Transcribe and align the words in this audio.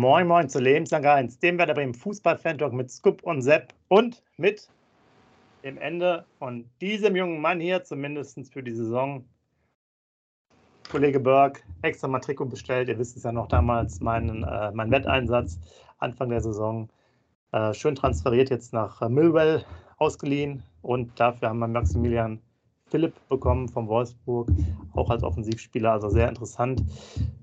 Moin 0.00 0.28
Moin 0.28 0.48
zu 0.48 0.60
Lebenslang 0.60 1.04
1, 1.04 1.40
dem 1.40 1.58
Werder 1.58 1.74
Bremen 1.74 1.92
Fußball-Fan-Talk 1.92 2.72
mit 2.72 2.88
Scoop 2.88 3.20
und 3.24 3.42
Sepp 3.42 3.74
und 3.88 4.22
mit 4.36 4.68
dem 5.64 5.76
Ende 5.76 6.24
von 6.38 6.70
diesem 6.80 7.16
jungen 7.16 7.40
Mann 7.40 7.58
hier, 7.58 7.82
zumindest 7.82 8.52
für 8.52 8.62
die 8.62 8.70
Saison. 8.70 9.24
Kollege 10.88 11.18
Berg, 11.18 11.64
extra 11.82 12.06
mal 12.06 12.20
Trikot 12.20 12.44
bestellt. 12.44 12.88
Ihr 12.88 12.96
wisst 12.96 13.16
es 13.16 13.24
ja 13.24 13.32
noch 13.32 13.48
damals, 13.48 13.98
meinen, 13.98 14.44
äh, 14.44 14.70
mein 14.70 14.92
Wetteinsatz 14.92 15.58
Anfang 15.98 16.28
der 16.28 16.42
Saison. 16.42 16.88
Äh, 17.50 17.74
schön 17.74 17.96
transferiert 17.96 18.50
jetzt 18.50 18.72
nach 18.72 19.02
äh, 19.02 19.08
Millwell, 19.08 19.64
ausgeliehen 19.96 20.62
und 20.80 21.18
dafür 21.18 21.48
haben 21.48 21.58
wir 21.58 21.66
Maximilian 21.66 22.40
Philipp 22.90 23.14
bekommen 23.28 23.68
von 23.68 23.88
Wolfsburg, 23.88 24.48
auch 24.94 25.10
als 25.10 25.22
Offensivspieler, 25.22 25.92
also 25.92 26.08
sehr 26.08 26.28
interessant. 26.28 26.82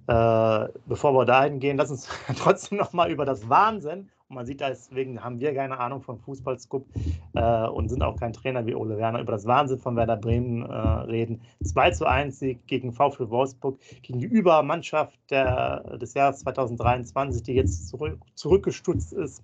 Äh, 0.07 0.67
bevor 0.85 1.13
wir 1.13 1.25
dahin 1.25 1.59
gehen, 1.59 1.77
lass 1.77 1.91
uns 1.91 2.07
trotzdem 2.37 2.77
nochmal 2.77 3.11
über 3.11 3.25
das 3.25 3.47
Wahnsinn, 3.49 4.09
und 4.27 4.37
man 4.37 4.45
sieht, 4.47 4.59
deswegen 4.59 5.23
haben 5.23 5.39
wir 5.39 5.53
keine 5.53 5.79
Ahnung 5.79 6.01
von 6.01 6.17
Fußballscoop 6.17 6.87
äh, 7.35 7.67
und 7.67 7.89
sind 7.89 8.01
auch 8.01 8.19
kein 8.19 8.33
Trainer 8.33 8.65
wie 8.65 8.73
Ole 8.73 8.97
Werner, 8.97 9.21
über 9.21 9.33
das 9.33 9.45
Wahnsinn 9.45 9.77
von 9.77 9.95
Werder 9.95 10.17
Bremen 10.17 10.63
äh, 10.63 10.65
reden. 10.65 11.41
2 11.63 11.91
zu 11.91 12.05
1 12.07 12.39
Sieg 12.39 12.65
gegen 12.65 12.91
VfL 12.91 13.29
Wolfsburg, 13.29 13.79
gegen 14.01 14.19
die 14.19 14.25
Übermannschaft 14.25 15.19
der, 15.29 15.97
des 15.97 16.15
Jahres 16.15 16.39
2023, 16.39 17.43
die 17.43 17.53
jetzt 17.53 17.87
zurück, 17.87 18.19
zurückgestutzt 18.33 19.13
ist 19.13 19.43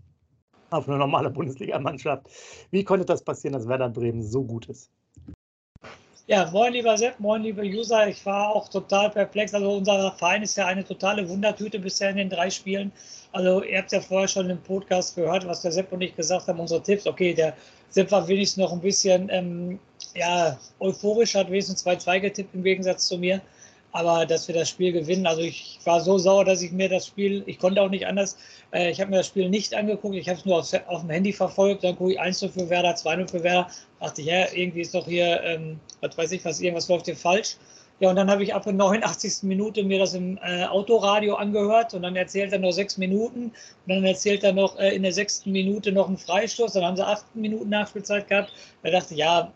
auf 0.71 0.87
eine 0.87 0.97
normale 0.97 1.29
Bundesligamannschaft. 1.29 2.27
Wie 2.71 2.83
konnte 2.83 3.05
das 3.05 3.23
passieren, 3.23 3.53
dass 3.53 3.67
Werder 3.67 3.89
Bremen 3.89 4.23
so 4.23 4.43
gut 4.43 4.67
ist? 4.67 4.89
Ja, 6.31 6.49
moin 6.49 6.71
lieber 6.71 6.97
Sepp, 6.97 7.19
moin 7.19 7.43
liebe 7.43 7.61
User. 7.61 8.07
Ich 8.07 8.25
war 8.25 8.55
auch 8.55 8.69
total 8.69 9.09
perplex. 9.09 9.53
Also 9.53 9.69
unser 9.73 10.13
Verein 10.13 10.41
ist 10.41 10.55
ja 10.55 10.65
eine 10.65 10.85
totale 10.85 11.27
Wundertüte 11.27 11.77
bisher 11.77 12.09
in 12.11 12.15
den 12.15 12.29
drei 12.29 12.49
Spielen. 12.49 12.93
Also 13.33 13.61
ihr 13.63 13.79
habt 13.79 13.91
ja 13.91 13.99
vorher 13.99 14.29
schon 14.29 14.49
im 14.49 14.57
Podcast 14.59 15.17
gehört, 15.17 15.45
was 15.45 15.61
der 15.61 15.73
Sepp 15.73 15.91
und 15.91 15.99
ich 15.99 16.15
gesagt 16.15 16.47
haben, 16.47 16.61
unsere 16.61 16.81
Tipps. 16.81 17.05
Okay, 17.05 17.33
der 17.33 17.53
Sepp 17.89 18.11
war 18.11 18.25
wenigstens 18.29 18.63
noch 18.63 18.71
ein 18.71 18.79
bisschen 18.79 19.27
ähm, 19.29 19.77
ja, 20.15 20.57
euphorisch, 20.79 21.35
hat 21.35 21.49
wenigstens 21.49 21.85
2-2 21.85 22.21
getippt 22.21 22.55
im 22.55 22.63
Gegensatz 22.63 23.07
zu 23.07 23.17
mir 23.17 23.41
aber 23.91 24.25
dass 24.25 24.47
wir 24.47 24.55
das 24.55 24.69
Spiel 24.69 24.91
gewinnen. 24.91 25.25
Also 25.25 25.41
ich 25.41 25.79
war 25.83 26.01
so 26.01 26.17
sauer, 26.17 26.45
dass 26.45 26.61
ich 26.61 26.71
mir 26.71 26.89
das 26.89 27.07
Spiel, 27.07 27.43
ich 27.45 27.59
konnte 27.59 27.81
auch 27.81 27.89
nicht 27.89 28.07
anders, 28.07 28.37
äh, 28.71 28.91
ich 28.91 28.99
habe 29.01 29.11
mir 29.11 29.17
das 29.17 29.27
Spiel 29.27 29.49
nicht 29.49 29.73
angeguckt, 29.73 30.15
ich 30.15 30.29
habe 30.29 30.39
es 30.39 30.45
nur 30.45 30.59
auf, 30.59 30.73
auf, 30.87 31.01
dem 31.01 31.09
Handy 31.09 31.33
verfolgt, 31.33 31.83
dann 31.83 31.95
gucke 31.95 32.13
ich 32.13 32.19
1 32.19 32.39
für 32.39 32.69
Werder, 32.69 32.95
2 32.95 33.27
für 33.27 33.43
Werder, 33.43 33.67
dachte 33.99 34.21
ich, 34.21 34.27
ja, 34.27 34.51
irgendwie 34.53 34.81
ist 34.81 34.93
doch 34.93 35.05
hier, 35.05 35.41
ähm, 35.43 35.79
was 36.01 36.17
weiß 36.17 36.31
ich 36.31 36.45
was, 36.45 36.61
irgendwas 36.61 36.87
läuft 36.87 37.05
hier 37.05 37.15
falsch. 37.15 37.57
Ja, 37.99 38.09
und 38.09 38.15
dann 38.15 38.31
habe 38.31 38.43
ich 38.43 38.55
ab 38.55 38.63
der 38.63 38.73
89. 38.73 39.43
Minute 39.43 39.83
mir 39.83 39.99
das 39.99 40.15
im 40.15 40.39
äh, 40.41 40.65
Autoradio 40.65 41.35
angehört 41.35 41.93
und 41.93 42.01
dann 42.01 42.15
erzählt 42.15 42.51
er 42.51 42.57
noch 42.57 42.71
sechs 42.71 42.97
Minuten 42.97 43.43
und 43.43 43.53
dann 43.87 44.03
erzählt 44.03 44.43
er 44.43 44.53
noch 44.53 44.75
äh, 44.79 44.95
in 44.95 45.03
der 45.03 45.13
sechsten 45.13 45.51
Minute 45.51 45.91
noch 45.91 46.07
einen 46.07 46.17
Freistoß, 46.17 46.73
dann 46.73 46.83
haben 46.83 46.97
sie 46.97 47.05
acht 47.05 47.23
Minuten 47.35 47.69
Nachspielzeit 47.69 48.27
gehabt. 48.27 48.53
Da 48.81 48.89
dachte 48.89 49.13
ich, 49.13 49.19
ja, 49.19 49.51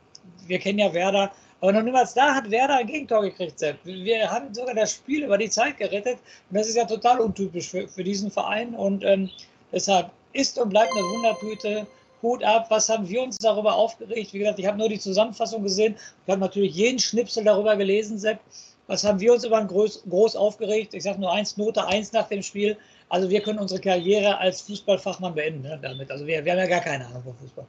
wir 0.46 0.60
kennen 0.60 0.78
ja 0.78 0.94
Werder, 0.94 1.32
aber 1.66 1.74
noch 1.74 1.82
niemals 1.82 2.14
da 2.14 2.36
hat 2.36 2.52
Werder 2.52 2.76
ein 2.76 2.86
Gegentor 2.86 3.24
gekriegt, 3.24 3.58
Sepp. 3.58 3.78
Wir 3.86 4.30
haben 4.30 4.54
sogar 4.54 4.76
das 4.76 4.92
Spiel 4.92 5.24
über 5.24 5.36
die 5.36 5.50
Zeit 5.50 5.78
gerettet. 5.78 6.20
Und 6.52 6.58
das 6.58 6.68
ist 6.68 6.76
ja 6.76 6.86
total 6.86 7.20
untypisch 7.20 7.70
für, 7.70 7.88
für 7.88 8.04
diesen 8.04 8.30
Verein. 8.30 8.76
Und 8.76 9.04
ähm, 9.04 9.32
deshalb 9.72 10.12
ist 10.34 10.60
und 10.60 10.70
bleibt 10.70 10.92
eine 10.92 11.02
Wundertüte. 11.02 11.88
Hut 12.22 12.44
ab, 12.44 12.68
was 12.70 12.88
haben 12.88 13.10
wir 13.10 13.20
uns 13.24 13.40
darüber 13.40 13.74
aufgeregt? 13.74 14.32
Wie 14.32 14.40
gesagt, 14.40 14.60
ich 14.60 14.68
habe 14.68 14.78
nur 14.78 14.90
die 14.90 15.00
Zusammenfassung 15.00 15.64
gesehen. 15.64 15.96
Ich 16.26 16.32
habe 16.32 16.40
natürlich 16.40 16.76
jeden 16.76 17.00
Schnipsel 17.00 17.44
darüber 17.44 17.76
gelesen, 17.76 18.20
Sepp. 18.20 18.40
Was 18.86 19.04
haben 19.04 19.20
wir 19.20 19.34
uns 19.34 19.44
über 19.44 19.58
ein 19.58 19.68
groß, 19.68 20.04
groß 20.08 20.36
aufgeregt? 20.36 20.94
Ich 20.94 21.02
sage 21.02 21.20
nur 21.20 21.32
eins, 21.32 21.58
Note 21.58 21.88
eins 21.88 22.14
nach 22.14 22.28
dem 22.28 22.44
Spiel. 22.44 22.78
Also 23.10 23.28
wir 23.28 23.42
können 23.42 23.58
unsere 23.58 23.82
Karriere 23.82 24.38
als 24.38 24.62
Fußballfachmann 24.62 25.34
beenden 25.34 25.64
ne, 25.64 25.80
damit. 25.82 26.12
Also 26.12 26.28
wir, 26.28 26.46
wir 26.46 26.52
haben 26.52 26.60
ja 26.60 26.68
gar 26.68 26.82
keine 26.82 27.08
Ahnung 27.08 27.24
von 27.24 27.36
Fußball. 27.38 27.66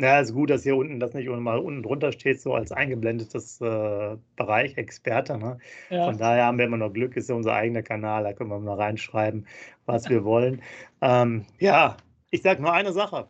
Ja, 0.00 0.18
ist 0.18 0.32
gut, 0.32 0.48
dass 0.48 0.62
hier 0.62 0.76
unten 0.76 0.98
das 0.98 1.12
nicht 1.12 1.28
mal 1.28 1.58
unten 1.58 1.82
drunter 1.82 2.10
steht, 2.10 2.40
so 2.40 2.54
als 2.54 2.72
eingeblendetes 2.72 3.60
äh, 3.60 4.16
Bereich 4.34 4.78
Experte. 4.78 5.36
Ne? 5.36 5.58
Ja. 5.90 6.06
Von 6.06 6.16
daher 6.16 6.46
haben 6.46 6.56
wir 6.56 6.64
immer 6.64 6.78
noch 6.78 6.90
Glück, 6.90 7.16
ist 7.16 7.28
ja 7.28 7.34
unser 7.34 7.52
eigener 7.52 7.82
Kanal, 7.82 8.24
da 8.24 8.32
können 8.32 8.48
wir 8.48 8.58
mal 8.58 8.76
reinschreiben, 8.76 9.46
was 9.84 10.08
wir 10.08 10.24
wollen. 10.24 10.62
Ähm, 11.02 11.44
ja, 11.58 11.98
ich 12.30 12.40
sage 12.40 12.62
nur 12.62 12.72
eine 12.72 12.94
Sache. 12.94 13.28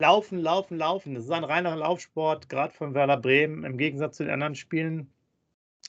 Laufen, 0.00 0.40
laufen, 0.40 0.76
laufen. 0.76 1.14
Das 1.14 1.24
ist 1.24 1.30
ein 1.30 1.44
reiner 1.44 1.76
Laufsport, 1.76 2.48
gerade 2.48 2.74
von 2.74 2.94
Werder 2.94 3.16
Bremen. 3.16 3.62
Im 3.62 3.78
Gegensatz 3.78 4.16
zu 4.16 4.24
den 4.24 4.32
anderen 4.32 4.56
Spielen 4.56 5.12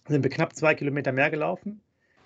sind 0.07 0.23
wir 0.23 0.29
knapp 0.29 0.55
zwei 0.55 0.75
Kilometer 0.75 1.11
mehr 1.11 1.31
gelaufen. 1.31 1.81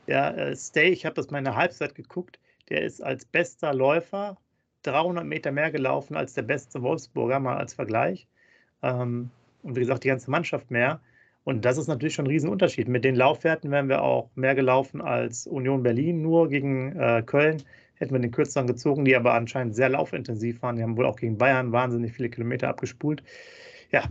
Der 0.08 0.38
äh, 0.38 0.56
Stay, 0.58 0.90
ich 0.90 1.06
habe 1.06 1.16
das 1.16 1.32
mal 1.32 1.38
in 1.38 1.46
der 1.46 1.56
Halbzeit 1.56 1.96
geguckt, 1.96 2.38
der 2.70 2.82
ist 2.82 3.02
als 3.02 3.24
bester 3.24 3.74
Läufer 3.74 4.38
300 4.84 5.26
Meter 5.26 5.52
mehr 5.52 5.72
gelaufen 5.72 6.16
als 6.16 6.34
der 6.34 6.44
beste 6.44 6.82
Wolfsburger, 6.82 7.40
mal 7.40 7.58
als 7.58 7.74
Vergleich. 7.74 8.28
Ähm, 8.82 9.30
und 9.64 9.76
wie 9.76 9.80
gesagt, 9.80 10.04
die 10.04 10.10
ganze 10.10 10.30
Mannschaft 10.30 10.70
mehr. 10.72 11.00
Und 11.44 11.66
das 11.66 11.78
ist 11.78 11.88
natürlich 11.88 12.14
schon 12.14 12.26
ein 12.26 12.32
Riesenunterschied. 12.32 12.88
Mit 12.88 13.04
den 13.04 13.16
Laufwerten 13.16 13.72
wären 13.72 13.90
wir 13.90 14.02
auch 14.02 14.30
mehr 14.36 14.56
gelaufen 14.56 15.02
als 15.02 15.48
Union 15.48 15.84
Berlin 15.84 16.22
nur 16.22 16.48
gegen 16.50 16.98
äh, 16.98 17.24
Köln. 17.26 17.64
Hätten 17.96 18.14
wir 18.14 18.20
den 18.20 18.32
kürzeren 18.32 18.68
gezogen, 18.68 19.06
die 19.06 19.16
aber 19.16 19.34
anscheinend 19.34 19.76
sehr 19.76 19.90
laufintensiv 19.90 20.62
waren. 20.62 20.76
Die 20.76 20.84
haben 20.84 20.98
wohl 20.98 21.06
auch 21.06 21.18
gegen 21.18 21.38
Bayern 21.38 21.72
wahnsinnig 21.72 22.14
viele 22.14 22.30
Kilometer 22.30 22.70
abgespult. 22.70 23.24
Ja, 23.92 24.04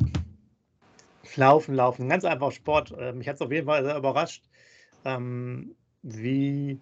laufen, 1.36 1.74
laufen. 1.74 2.08
Ganz 2.08 2.24
einfach 2.24 2.52
Sport. 2.52 2.94
Äh, 2.98 3.12
mich 3.12 3.28
hat 3.28 3.36
es 3.36 3.42
auf 3.42 3.50
jeden 3.50 3.66
Fall 3.66 3.84
sehr 3.84 3.96
überrascht, 3.96 4.44
ähm, 5.04 5.74
wie 6.02 6.78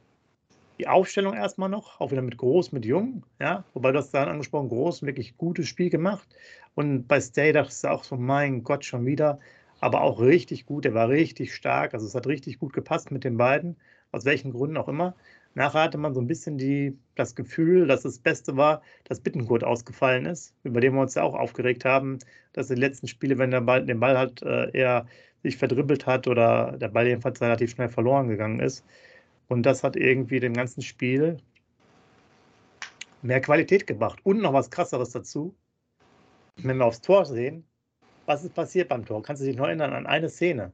die 0.80 0.88
Aufstellung 0.88 1.34
erstmal 1.34 1.68
noch, 1.68 2.00
auch 2.00 2.10
wieder 2.10 2.22
mit 2.22 2.38
Groß, 2.38 2.72
mit 2.72 2.86
Jung, 2.86 3.22
ja, 3.38 3.64
wobei 3.74 3.92
du 3.92 3.98
hast 3.98 4.12
dann 4.12 4.30
angesprochen, 4.30 4.70
Groß, 4.70 5.02
wirklich 5.02 5.36
gutes 5.36 5.68
Spiel 5.68 5.90
gemacht. 5.90 6.26
Und 6.74 7.06
bei 7.06 7.20
Stay 7.20 7.52
dachte 7.52 7.70
ich 7.70 7.86
auch 7.86 8.02
so, 8.02 8.16
mein 8.16 8.62
Gott, 8.62 8.86
schon 8.86 9.04
wieder, 9.04 9.38
aber 9.80 10.00
auch 10.00 10.20
richtig 10.20 10.64
gut, 10.64 10.86
er 10.86 10.94
war 10.94 11.10
richtig 11.10 11.54
stark, 11.54 11.92
also 11.92 12.06
es 12.06 12.14
hat 12.14 12.26
richtig 12.26 12.58
gut 12.58 12.72
gepasst 12.72 13.10
mit 13.10 13.24
den 13.24 13.36
beiden, 13.36 13.76
aus 14.10 14.24
welchen 14.24 14.52
Gründen 14.52 14.78
auch 14.78 14.88
immer. 14.88 15.14
Nachher 15.52 15.82
hatte 15.82 15.98
man 15.98 16.14
so 16.14 16.20
ein 16.22 16.26
bisschen 16.26 16.56
die, 16.56 16.96
das 17.14 17.34
Gefühl, 17.34 17.86
dass 17.86 18.02
das 18.02 18.18
Beste 18.18 18.56
war, 18.56 18.80
dass 19.04 19.20
Bittenkurt 19.20 19.64
ausgefallen 19.64 20.24
ist, 20.24 20.54
über 20.62 20.80
den 20.80 20.94
wir 20.94 21.02
uns 21.02 21.14
ja 21.14 21.24
auch 21.24 21.34
aufgeregt 21.34 21.84
haben, 21.84 22.20
dass 22.54 22.70
in 22.70 22.76
den 22.76 22.80
letzten 22.80 23.06
Spielen, 23.06 23.36
wenn 23.36 23.50
der 23.50 23.60
Ball, 23.60 23.84
den 23.84 24.00
Ball 24.00 24.16
halt 24.16 24.42
äh, 24.42 25.02
sich 25.42 25.58
verdribbelt 25.58 26.06
hat 26.06 26.26
oder 26.26 26.78
der 26.78 26.88
Ball 26.88 27.06
jedenfalls 27.06 27.40
relativ 27.42 27.72
schnell 27.72 27.88
verloren 27.88 28.28
gegangen 28.28 28.60
ist, 28.60 28.84
und 29.50 29.64
das 29.64 29.82
hat 29.82 29.96
irgendwie 29.96 30.38
dem 30.38 30.54
ganzen 30.54 30.80
Spiel 30.80 31.36
mehr 33.20 33.40
Qualität 33.40 33.86
gebracht. 33.86 34.20
Und 34.22 34.40
noch 34.40 34.52
was 34.52 34.70
krasseres 34.70 35.10
dazu. 35.10 35.54
Wenn 36.56 36.76
wir 36.76 36.86
aufs 36.86 37.00
Tor 37.00 37.26
sehen, 37.26 37.64
was 38.26 38.44
ist 38.44 38.54
passiert 38.54 38.88
beim 38.88 39.04
Tor? 39.04 39.22
Kannst 39.22 39.42
du 39.42 39.46
dich 39.46 39.56
noch 39.56 39.66
erinnern 39.66 39.92
an 39.92 40.06
eine 40.06 40.28
Szene? 40.28 40.72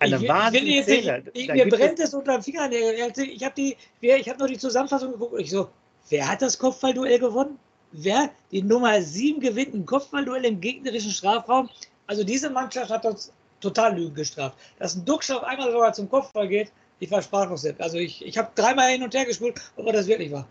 Eine 0.00 0.16
ich, 0.16 0.28
wahnsinnige 0.28 0.82
Szene. 0.82 1.22
Ich, 1.34 1.52
mir 1.52 1.68
brennt 1.68 2.00
es 2.00 2.12
unter 2.12 2.32
den 2.32 2.42
Fingern. 2.42 2.72
Ich 2.72 3.44
habe 3.44 3.54
die, 3.56 3.76
ich 4.00 4.38
nur 4.38 4.48
die 4.48 4.58
Zusammenfassung 4.58 5.12
geguckt 5.12 5.34
und 5.34 5.40
ich 5.40 5.50
so, 5.50 5.68
wer 6.08 6.28
hat 6.28 6.42
das 6.42 6.58
Kopfballduell 6.58 7.20
gewonnen? 7.20 7.60
Wer? 7.92 8.30
Die 8.50 8.62
Nummer 8.62 9.00
7 9.00 9.40
gewinnt 9.40 9.72
ein 9.74 9.86
Kopfballduell 9.86 10.44
im 10.46 10.60
gegnerischen 10.60 11.12
Strafraum. 11.12 11.70
Also 12.08 12.24
diese 12.24 12.50
Mannschaft 12.50 12.90
hat 12.90 13.04
uns 13.04 13.32
total 13.60 13.96
Lügen 13.96 14.16
gestraft. 14.16 14.58
Dass 14.80 14.96
ein 14.96 15.04
Duxch 15.04 15.30
auf 15.30 15.44
einmal 15.44 15.70
sogar 15.70 15.92
zum 15.92 16.08
Kopfball 16.08 16.48
geht, 16.48 16.72
ich 17.00 17.10
war 17.10 17.22
sprachlos. 17.22 17.66
Also 17.78 17.98
ich, 17.98 18.24
ich 18.24 18.38
habe 18.38 18.50
dreimal 18.54 18.90
hin 18.90 19.02
und 19.02 19.14
her 19.14 19.24
gespult, 19.24 19.60
ob 19.76 19.92
das 19.92 20.06
wirklich 20.06 20.30
war. 20.30 20.46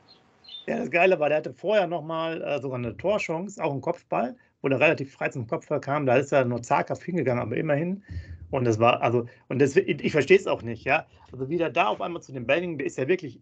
Ja, 0.65 0.77
das 0.77 0.91
Geile 0.91 1.19
war, 1.19 1.29
der 1.29 1.37
hatte 1.37 1.53
vorher 1.53 1.87
nochmal 1.87 2.41
äh, 2.41 2.59
sogar 2.59 2.79
eine 2.79 2.97
Torchance, 2.97 3.63
auch 3.63 3.71
einen 3.71 3.81
Kopfball, 3.81 4.35
wo 4.61 4.67
der 4.67 4.79
relativ 4.79 5.13
frei 5.13 5.29
zum 5.29 5.47
Kopfball 5.47 5.79
kam. 5.79 6.05
Da 6.05 6.17
ist 6.17 6.31
er 6.31 6.45
nur 6.45 6.61
zaghaft 6.61 7.03
hingegangen, 7.03 7.41
aber 7.41 7.55
immerhin. 7.55 8.03
Und 8.51 8.65
das 8.65 8.79
war, 8.79 9.01
also, 9.01 9.27
und 9.47 9.59
das, 9.59 9.75
ich 9.75 10.11
verstehe 10.11 10.37
es 10.37 10.47
auch 10.47 10.63
nicht, 10.63 10.83
ja. 10.83 11.05
Also 11.31 11.49
wieder 11.49 11.69
da 11.69 11.87
auf 11.87 12.01
einmal 12.01 12.21
zu 12.21 12.33
dem 12.33 12.45
Bellingham, 12.45 12.79
der 12.79 12.87
ist 12.87 12.97
ja 12.97 13.07
wirklich, 13.07 13.39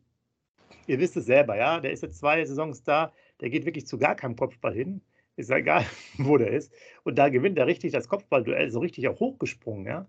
ihr 0.86 1.00
wisst 1.00 1.16
es 1.18 1.26
selber, 1.26 1.56
ja, 1.56 1.80
der 1.80 1.92
ist 1.92 2.04
jetzt 2.04 2.20
zwei 2.20 2.44
Saisons 2.46 2.84
da, 2.84 3.14
der 3.40 3.50
geht 3.50 3.66
wirklich 3.66 3.88
zu 3.88 3.98
gar 3.98 4.16
keinem 4.16 4.36
Kopfball 4.36 4.74
hin. 4.74 5.02
Ist 5.38 5.50
ja 5.50 5.58
egal, 5.58 5.86
wo 6.18 6.38
der 6.38 6.52
ist. 6.52 6.74
Und 7.04 7.18
da 7.18 7.30
gewinnt 7.30 7.58
er 7.58 7.68
richtig 7.68 7.94
das 7.94 8.10
Kopfballduell, 8.10 8.70
so 8.70 8.80
richtig 8.80 9.08
auch 9.08 9.20
hochgesprungen, 9.20 9.86
ja. 9.86 10.06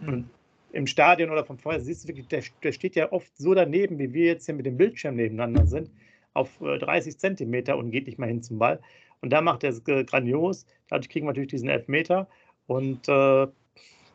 Und 0.00 0.16
mhm 0.16 0.30
im 0.72 0.86
Stadion 0.86 1.30
oder 1.30 1.44
vom 1.44 1.58
Feuer, 1.58 1.80
siehst 1.80 2.04
du 2.04 2.08
wirklich, 2.08 2.28
der, 2.28 2.42
der, 2.62 2.72
steht 2.72 2.96
ja 2.96 3.12
oft 3.12 3.30
so 3.36 3.54
daneben, 3.54 3.98
wie 3.98 4.12
wir 4.12 4.26
jetzt 4.26 4.46
hier 4.46 4.54
mit 4.54 4.66
dem 4.66 4.76
Bildschirm 4.76 5.16
nebeneinander 5.16 5.66
sind, 5.66 5.90
auf 6.34 6.48
30 6.58 7.14
äh, 7.14 7.16
Zentimeter 7.18 7.76
und 7.76 7.90
geht 7.90 8.06
nicht 8.06 8.18
mal 8.18 8.28
hin 8.28 8.42
zum 8.42 8.58
Ball. 8.58 8.80
Und 9.20 9.30
da 9.30 9.40
macht 9.40 9.64
er 9.64 9.70
es 9.70 9.84
grandios. 9.84 10.66
Dadurch 10.88 11.08
kriegen 11.08 11.26
wir 11.26 11.30
natürlich 11.30 11.50
diesen 11.50 11.68
Elfmeter. 11.68 12.26
Und 12.66 13.08
äh, 13.08 13.46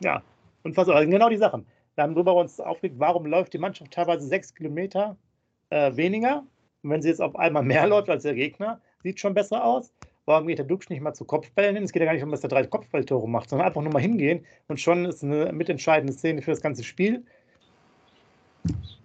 ja, 0.00 0.22
unfassbar. 0.64 0.96
Also 0.96 1.10
genau 1.10 1.28
die 1.28 1.36
Sachen. 1.36 1.64
Wir 1.94 2.04
haben 2.04 2.14
darüber 2.14 2.34
uns 2.34 2.60
aufgeregt, 2.60 2.96
warum 2.98 3.26
läuft 3.26 3.52
die 3.54 3.58
Mannschaft 3.58 3.92
teilweise 3.92 4.26
sechs 4.26 4.54
Kilometer 4.54 5.16
äh, 5.70 5.96
weniger. 5.96 6.44
Und 6.82 6.90
wenn 6.90 7.02
sie 7.02 7.08
jetzt 7.08 7.22
auf 7.22 7.36
einmal 7.36 7.62
mehr 7.62 7.86
läuft 7.88 8.10
als 8.10 8.24
der 8.24 8.34
Gegner, 8.34 8.80
sieht 9.02 9.18
schon 9.18 9.34
besser 9.34 9.64
aus. 9.64 9.92
Warum 10.28 10.46
geht 10.46 10.58
der 10.58 10.66
Dux 10.66 10.90
nicht 10.90 11.00
mal 11.00 11.14
zu 11.14 11.24
Kopfbällen 11.24 11.74
hin? 11.74 11.84
Es 11.84 11.90
geht 11.90 12.00
ja 12.00 12.04
gar 12.04 12.12
nicht 12.12 12.22
um, 12.22 12.30
dass 12.30 12.42
er 12.42 12.50
drei 12.50 12.62
Kopfballtore 12.62 13.26
macht, 13.26 13.48
sondern 13.48 13.66
einfach 13.66 13.80
nur 13.80 13.90
mal 13.90 14.02
hingehen 14.02 14.44
und 14.68 14.78
schon 14.78 15.06
ist 15.06 15.24
eine 15.24 15.50
mitentscheidende 15.54 16.12
Szene 16.12 16.42
für 16.42 16.50
das 16.50 16.60
ganze 16.60 16.84
Spiel. 16.84 17.24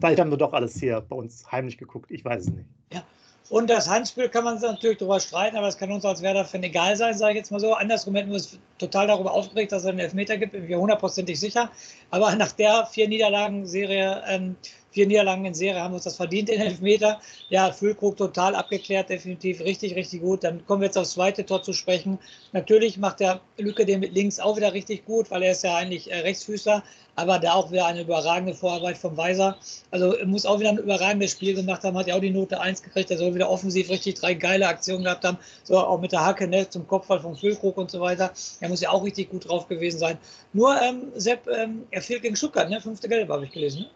Vielleicht 0.02 0.20
haben 0.20 0.32
wir 0.32 0.38
doch 0.38 0.52
alles 0.52 0.78
hier 0.78 1.00
bei 1.00 1.16
uns 1.16 1.50
heimlich 1.50 1.78
geguckt, 1.78 2.12
ich 2.12 2.26
weiß 2.26 2.42
es 2.42 2.50
nicht. 2.50 2.66
Ja, 2.92 3.04
Und 3.50 3.70
das 3.70 3.88
Handspiel 3.88 4.28
kann 4.28 4.44
man 4.44 4.60
natürlich 4.60 4.98
darüber 4.98 5.18
streiten, 5.22 5.56
aber 5.56 5.70
es 5.70 5.78
kann 5.78 5.94
uns 5.94 6.04
als 6.04 6.22
Werder-Fan 6.22 6.62
egal 6.62 6.98
sein, 6.98 7.18
sage 7.18 7.32
ich 7.32 7.38
jetzt 7.38 7.52
mal 7.52 7.60
so. 7.62 7.74
Andersrum 7.74 8.16
hätten 8.16 8.28
wir 8.28 8.36
uns 8.36 8.60
total 8.78 9.08
darüber 9.08 9.32
aufgeregt, 9.32 9.72
dass 9.72 9.84
es 9.84 9.88
einen 9.88 10.00
Elfmeter 10.00 10.36
gibt, 10.36 10.52
bin 10.52 10.70
ich 10.70 10.76
hundertprozentig 10.76 11.40
sicher. 11.40 11.72
Aber 12.12 12.36
nach 12.36 12.52
der 12.52 12.86
vier 12.88 13.08
Niederlagen-Serie 13.08 14.24
ähm, 14.28 14.58
vier 14.94 15.08
Niederlagen 15.08 15.44
in 15.46 15.54
Serie, 15.54 15.82
haben 15.82 15.94
uns 15.94 16.04
das 16.04 16.16
verdient, 16.16 16.50
in 16.50 16.62
Elfmeter. 16.62 17.20
Ja, 17.50 17.72
Füllkrug 17.72 18.16
total 18.16 18.56
abgeklärt, 18.56 19.10
definitiv 19.10 19.60
richtig, 19.62 19.96
richtig 19.96 20.22
gut. 20.22 20.44
Dann 20.44 20.66
kommen 20.66 20.82
wir 20.82 20.86
jetzt 20.86 20.98
aufs 20.98 21.14
zweite 21.14 21.46
Tor 21.46 21.64
zu 21.64 21.74
sprechen. 21.74 22.20
Natürlich 22.52 22.98
macht 22.98 23.20
der 23.20 23.42
Lücke 23.58 23.86
den 23.86 24.00
mit 24.00 24.14
links 24.14 24.40
auch 24.40 24.56
wieder 24.56 24.74
richtig 24.74 25.06
gut, 25.06 25.32
weil 25.32 25.44
er 25.44 25.52
ist 25.52 25.64
ja 25.64 25.76
eigentlich 25.76 26.12
äh, 26.12 26.20
Rechtsfüßler, 26.20 26.84
aber 27.16 27.40
da 27.40 27.54
auch 27.54 27.72
wieder 27.72 27.86
eine 27.86 28.02
überragende 28.02 28.54
Vorarbeit 28.54 28.98
vom 28.98 29.18
Weiser. 29.18 29.58
Also 29.92 30.16
muss 30.26 30.46
auch 30.46 30.60
wieder 30.60 30.70
ein 30.70 30.78
überragendes 30.78 31.32
Spiel 31.32 31.56
gemacht 31.56 31.84
haben, 31.84 31.98
hat 31.98 32.08
ja 32.08 32.16
auch 32.16 32.22
die 32.22 32.30
Note 32.30 32.60
1 32.60 32.84
gekriegt, 32.84 33.10
er 33.12 33.18
soll 33.18 33.34
wieder 33.34 33.50
offensiv 33.50 33.90
richtig 33.90 34.16
drei 34.16 34.34
geile 34.36 34.68
Aktionen 34.68 35.04
gehabt 35.04 35.26
haben, 35.26 35.38
so 35.64 35.78
auch 35.78 36.00
mit 36.00 36.12
der 36.12 36.26
Hacke 36.26 36.48
ne, 36.48 36.70
zum 36.70 36.88
Kopfball 36.88 37.20
von 37.20 37.36
Füllkrug 37.36 37.78
und 37.78 37.90
so 37.90 38.00
weiter. 38.00 38.32
Er 38.60 38.70
muss 38.70 38.82
ja 38.82 38.90
auch 38.90 39.04
richtig 39.04 39.30
gut 39.30 39.48
drauf 39.50 39.68
gewesen 39.68 39.98
sein. 39.98 40.18
Nur, 40.54 40.80
ähm, 40.82 41.12
Sepp, 41.16 41.48
ähm, 41.48 41.84
er 41.92 42.02
fehlt 42.02 42.22
gegen 42.22 42.36
Stuttgart, 42.36 42.70
ne? 42.70 42.80
fünfte 42.80 43.10
Gelb 43.10 43.30
habe 43.30 43.46
ich 43.46 43.52
gelesen. 43.52 43.82
Ne? 43.82 43.90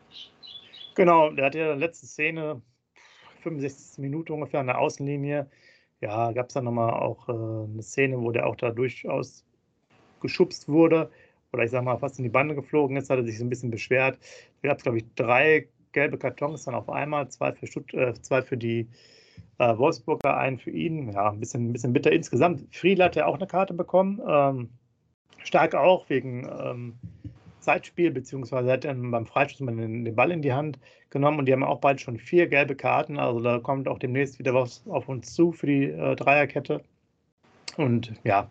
Genau, 0.98 1.30
der 1.30 1.46
hat 1.46 1.54
ja 1.54 1.62
in 1.62 1.80
der 1.80 1.88
letzten 1.88 2.08
Szene, 2.08 2.60
65. 3.44 4.00
Minute 4.00 4.34
ungefähr 4.34 4.62
an 4.62 4.66
der 4.66 4.80
Außenlinie, 4.80 5.48
ja, 6.02 6.32
gab 6.32 6.48
es 6.48 6.56
dann 6.56 6.64
nochmal 6.64 6.92
auch 6.92 7.30
äh, 7.30 7.32
eine 7.32 7.84
Szene, 7.84 8.20
wo 8.20 8.32
der 8.32 8.48
auch 8.48 8.56
da 8.56 8.72
durchaus 8.72 9.46
geschubst 10.22 10.68
wurde 10.68 11.12
oder 11.54 11.64
ich 11.64 11.70
sag 11.70 11.84
mal 11.84 12.00
fast 12.00 12.18
in 12.18 12.24
die 12.24 12.32
Bande 12.32 12.56
geflogen 12.56 12.98
ist, 12.98 13.12
hat 13.12 13.20
er 13.20 13.26
sich 13.26 13.38
so 13.38 13.46
ein 13.46 13.50
bisschen 13.50 13.70
beschwert. 13.70 14.18
Da 14.64 14.70
gab 14.70 14.78
es, 14.80 14.84
glaube 14.84 14.98
ich, 14.98 15.06
drei 15.14 15.68
gelbe 15.92 16.18
Kartons 16.18 16.66
dann 16.66 16.74
auf 16.74 16.90
einmal, 16.90 17.30
zwei 17.30 17.54
für, 17.54 17.68
Stutt 17.68 17.94
äh, 17.94 18.14
zwei 18.16 18.42
für 18.42 18.58
die 18.58 18.88
äh, 19.60 19.78
Wolfsburger, 19.78 20.36
einen 20.36 20.58
für 20.58 20.72
ihn. 20.72 21.12
Ja, 21.12 21.30
ein 21.30 21.40
bisschen, 21.40 21.70
ein 21.70 21.74
bisschen 21.74 21.94
bitter 21.94 22.12
insgesamt. 22.12 22.76
Friedl 22.76 23.04
hat 23.04 23.16
ja 23.16 23.28
auch 23.28 23.36
eine 23.36 23.46
Karte 23.46 23.76
bekommen. 23.76 24.20
Ähm, 24.28 24.70
stark 25.44 25.76
auch 25.76 26.10
wegen 26.10 26.48
ähm, 26.60 27.00
Zeitspiel, 27.68 28.12
beziehungsweise 28.12 28.72
hat 28.72 28.86
dann 28.86 29.12
beim 29.12 29.26
Freischuss 29.26 29.58
den, 29.58 30.06
den, 30.06 30.16
Ball 30.16 30.32
in 30.32 30.42
die 30.42 30.54
Hand 30.54 30.80
genommen 31.10 31.40
und 31.40 31.48
die 31.48 31.52
haben 31.52 31.66
auch 31.66 31.82
bald 31.82 32.00
schon 32.00 32.18
vier 32.18 32.48
gelbe 32.48 32.78
Karten. 32.78 33.20
Also 33.20 33.42
da 33.42 33.60
kommt 33.60 33.90
auch 33.90 34.00
demnächst 34.00 34.40
wieder 34.40 34.54
was 34.54 34.88
auf 34.88 35.10
uns 35.10 35.34
zu 35.34 35.52
für 35.52 35.68
die 35.68 35.84
äh, 35.84 36.16
Dreierkette. 36.16 36.82
Und 37.76 38.14
ja, 38.24 38.50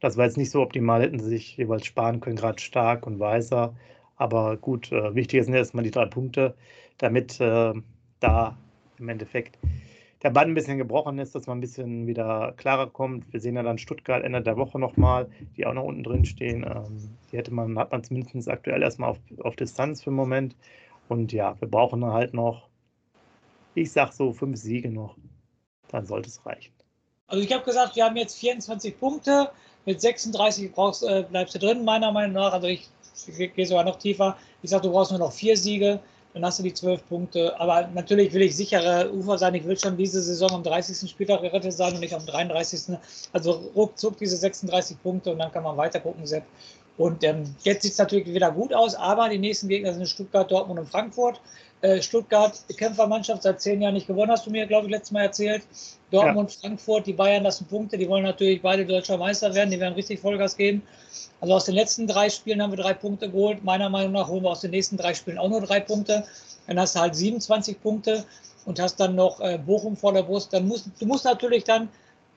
das 0.00 0.16
war 0.16 0.24
jetzt 0.24 0.36
nicht 0.38 0.50
so 0.50 0.60
optimal, 0.60 1.02
hätten 1.02 1.20
sie 1.20 1.28
sich 1.28 1.56
jeweils 1.56 1.86
sparen 1.86 2.18
können, 2.18 2.34
gerade 2.34 2.60
stark 2.60 3.06
und 3.06 3.20
weiser. 3.20 3.76
Aber 4.16 4.56
gut, 4.56 4.90
äh, 4.90 5.14
wichtig 5.14 5.44
sind 5.44 5.54
erstmal 5.54 5.84
die 5.84 5.92
drei 5.92 6.06
Punkte, 6.06 6.56
damit 6.98 7.40
äh, 7.40 7.72
da 8.18 8.58
im 8.98 9.08
Endeffekt 9.08 9.56
der 10.22 10.30
Bann 10.30 10.50
ein 10.50 10.54
bisschen 10.54 10.78
gebrochen 10.78 11.18
ist, 11.18 11.34
dass 11.34 11.46
man 11.46 11.58
ein 11.58 11.60
bisschen 11.60 12.06
wieder 12.06 12.54
klarer 12.56 12.88
kommt. 12.88 13.32
Wir 13.32 13.40
sehen 13.40 13.56
ja 13.56 13.62
dann 13.62 13.78
Stuttgart 13.78 14.22
Ende 14.22 14.40
der 14.40 14.56
Woche 14.56 14.78
nochmal, 14.78 15.28
die 15.56 15.66
auch 15.66 15.74
noch 15.74 15.84
unten 15.84 16.04
drin 16.04 16.24
stehen. 16.24 16.64
Ähm, 16.64 17.16
die 17.30 17.36
hätte 17.36 17.52
man, 17.52 17.78
hat 17.78 17.90
man 17.90 18.04
zumindest 18.04 18.48
aktuell 18.48 18.82
erstmal 18.82 19.10
auf, 19.10 19.18
auf 19.42 19.56
Distanz 19.56 20.02
für 20.02 20.10
den 20.10 20.16
Moment. 20.16 20.56
Und 21.08 21.32
ja, 21.32 21.60
wir 21.60 21.68
brauchen 21.68 22.04
halt 22.04 22.34
noch, 22.34 22.68
ich 23.74 23.90
sag 23.90 24.12
so, 24.12 24.32
fünf 24.32 24.58
Siege 24.58 24.90
noch. 24.90 25.16
Dann 25.88 26.06
sollte 26.06 26.28
es 26.28 26.44
reichen. 26.46 26.72
Also 27.26 27.42
ich 27.42 27.52
habe 27.52 27.64
gesagt, 27.64 27.96
wir 27.96 28.04
haben 28.04 28.16
jetzt 28.16 28.38
24 28.38 28.98
Punkte. 28.98 29.50
Mit 29.84 30.00
36 30.00 30.72
brauchst, 30.72 31.02
äh, 31.02 31.24
bleibst 31.28 31.56
du 31.56 31.58
drin, 31.58 31.84
meiner 31.84 32.12
Meinung 32.12 32.34
nach. 32.34 32.52
Also 32.52 32.68
ich, 32.68 32.88
ich 33.26 33.54
gehe 33.54 33.66
sogar 33.66 33.84
noch 33.84 33.98
tiefer. 33.98 34.36
Ich 34.62 34.70
sage, 34.70 34.84
du 34.84 34.92
brauchst 34.92 35.10
nur 35.10 35.18
noch 35.18 35.32
vier 35.32 35.56
Siege 35.56 35.98
dann 36.34 36.44
hast 36.44 36.58
du 36.58 36.62
die 36.62 36.72
zwölf 36.72 37.06
Punkte. 37.08 37.58
Aber 37.60 37.88
natürlich 37.94 38.32
will 38.32 38.42
ich 38.42 38.56
sichere 38.56 39.12
Ufer 39.12 39.38
sein. 39.38 39.54
Ich 39.54 39.66
will 39.66 39.78
schon 39.78 39.96
diese 39.96 40.22
Saison 40.22 40.50
am 40.52 40.62
30. 40.62 41.08
Spieltag 41.10 41.42
gerettet 41.42 41.72
sein 41.72 41.94
und 41.94 42.00
nicht 42.00 42.14
am 42.14 42.24
33. 42.24 42.96
Also 43.32 43.70
ruckzuck 43.74 44.16
diese 44.18 44.36
36 44.36 45.02
Punkte 45.02 45.32
und 45.32 45.38
dann 45.38 45.52
kann 45.52 45.62
man 45.62 45.76
weiter 45.76 46.00
gucken, 46.00 46.26
Sepp. 46.26 46.44
Und 46.98 47.24
ähm, 47.24 47.54
jetzt 47.62 47.82
sieht 47.82 47.92
es 47.92 47.98
natürlich 47.98 48.26
wieder 48.26 48.50
gut 48.50 48.74
aus, 48.74 48.94
aber 48.94 49.28
die 49.28 49.38
nächsten 49.38 49.68
Gegner 49.68 49.94
sind 49.94 50.06
Stuttgart, 50.06 50.50
Dortmund 50.50 50.80
und 50.80 50.88
Frankfurt. 50.88 51.40
Äh, 51.82 52.00
Stuttgart, 52.00 52.62
Kämpfermannschaft, 52.76 53.42
seit 53.42 53.60
zehn 53.60 53.82
Jahren 53.82 53.94
nicht 53.94 54.06
gewonnen, 54.06 54.30
hast 54.30 54.46
du 54.46 54.50
mir, 54.50 54.66
glaube 54.66 54.86
ich, 54.86 54.92
letztes 54.92 55.10
Mal 55.10 55.22
erzählt. 55.22 55.64
Dortmund, 56.12 56.52
ja. 56.52 56.60
Frankfurt, 56.60 57.08
die 57.08 57.12
Bayern 57.12 57.42
lassen 57.42 57.66
Punkte, 57.66 57.98
die 57.98 58.08
wollen 58.08 58.22
natürlich 58.22 58.62
beide 58.62 58.86
deutscher 58.86 59.16
Meister 59.16 59.52
werden, 59.52 59.70
die 59.72 59.80
werden 59.80 59.94
richtig 59.94 60.20
Vollgas 60.20 60.56
geben. 60.56 60.82
Also 61.40 61.54
aus 61.54 61.64
den 61.64 61.74
letzten 61.74 62.06
drei 62.06 62.30
Spielen 62.30 62.62
haben 62.62 62.70
wir 62.70 62.76
drei 62.76 62.94
Punkte 62.94 63.28
geholt. 63.28 63.64
Meiner 63.64 63.88
Meinung 63.88 64.12
nach 64.12 64.28
holen 64.28 64.44
wir 64.44 64.50
aus 64.50 64.60
den 64.60 64.70
nächsten 64.70 64.96
drei 64.96 65.12
Spielen 65.12 65.38
auch 65.38 65.48
nur 65.48 65.60
drei 65.60 65.80
Punkte. 65.80 66.24
Dann 66.68 66.78
hast 66.78 66.94
du 66.94 67.00
halt 67.00 67.16
27 67.16 67.82
Punkte 67.82 68.24
und 68.64 68.78
hast 68.78 69.00
dann 69.00 69.16
noch 69.16 69.40
äh, 69.40 69.58
Bochum 69.58 69.96
vor 69.96 70.12
der 70.12 70.22
Brust. 70.22 70.52
Dann 70.52 70.68
musst, 70.68 70.86
du 71.00 71.06
musst 71.06 71.24
natürlich 71.24 71.64
dann, 71.64 71.88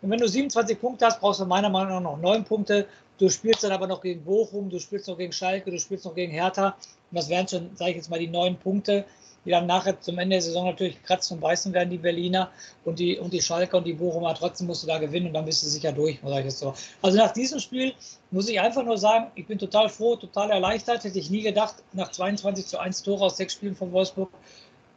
wenn 0.02 0.20
du 0.20 0.28
27 0.28 0.82
Punkte 0.82 1.06
hast, 1.06 1.20
brauchst 1.20 1.40
du 1.40 1.46
meiner 1.46 1.70
Meinung 1.70 2.02
nach 2.02 2.14
noch 2.14 2.18
neun 2.18 2.44
Punkte. 2.44 2.88
Du 3.20 3.30
spielst 3.30 3.64
dann 3.64 3.72
aber 3.72 3.86
noch 3.86 4.02
gegen 4.02 4.24
Bochum, 4.24 4.72
du 4.72 4.80
spielst 4.80 5.08
noch 5.08 5.20
gegen 5.20 5.32
Schalke, 5.32 5.70
du 5.70 5.78
spielst 5.78 6.06
noch 6.06 6.16
gegen 6.16 6.32
Hertha. 6.32 6.76
Und 7.12 7.18
das 7.20 7.30
wären 7.30 7.48
schon, 7.48 7.70
sage 7.76 7.92
ich 7.92 7.98
jetzt 7.98 8.10
mal, 8.10 8.20
die 8.20 8.28
neun 8.28 8.58
Punkte 8.58 9.06
die 9.46 9.52
dann 9.52 9.68
nachher 9.68 10.00
zum 10.00 10.18
Ende 10.18 10.36
der 10.36 10.42
Saison 10.42 10.66
natürlich 10.66 11.02
kratzen 11.04 11.36
und 11.36 11.42
beißen 11.42 11.74
werden, 11.74 11.90
die 11.90 11.98
Berliner 11.98 12.52
und 12.84 13.00
die, 13.00 13.18
und 13.18 13.32
die 13.32 13.42
Schalke 13.42 13.78
und 13.78 13.86
die 13.86 13.94
Bochumer. 13.94 14.34
Trotzdem 14.34 14.68
musst 14.68 14.84
du 14.84 14.88
da 14.88 14.98
gewinnen 14.98 15.28
und 15.28 15.34
dann 15.34 15.46
bist 15.46 15.64
du 15.64 15.68
sicher 15.68 15.92
durch, 15.92 16.20
sage 16.22 16.40
ich 16.40 16.46
jetzt 16.46 16.60
so. 16.60 16.74
Also 17.02 17.18
nach 17.18 17.32
diesem 17.32 17.60
Spiel 17.60 17.94
muss 18.32 18.50
ich 18.50 18.60
einfach 18.60 18.84
nur 18.84 18.98
sagen, 18.98 19.32
ich 19.36 19.46
bin 19.46 19.60
total 19.60 19.90
froh, 19.90 20.16
total 20.16 20.52
erleichtert. 20.52 21.04
Hätte 21.04 21.20
ich 21.20 21.30
nie 21.30 21.42
gedacht, 21.42 21.76
nach 21.94 22.12
22 22.12 22.66
zu 22.66 22.80
1 22.80 23.04
Tore 23.04 23.26
aus 23.26 23.38
sechs 23.38 23.54
Spielen 23.54 23.76
von 23.76 23.92
Wolfsburg. 23.92 24.30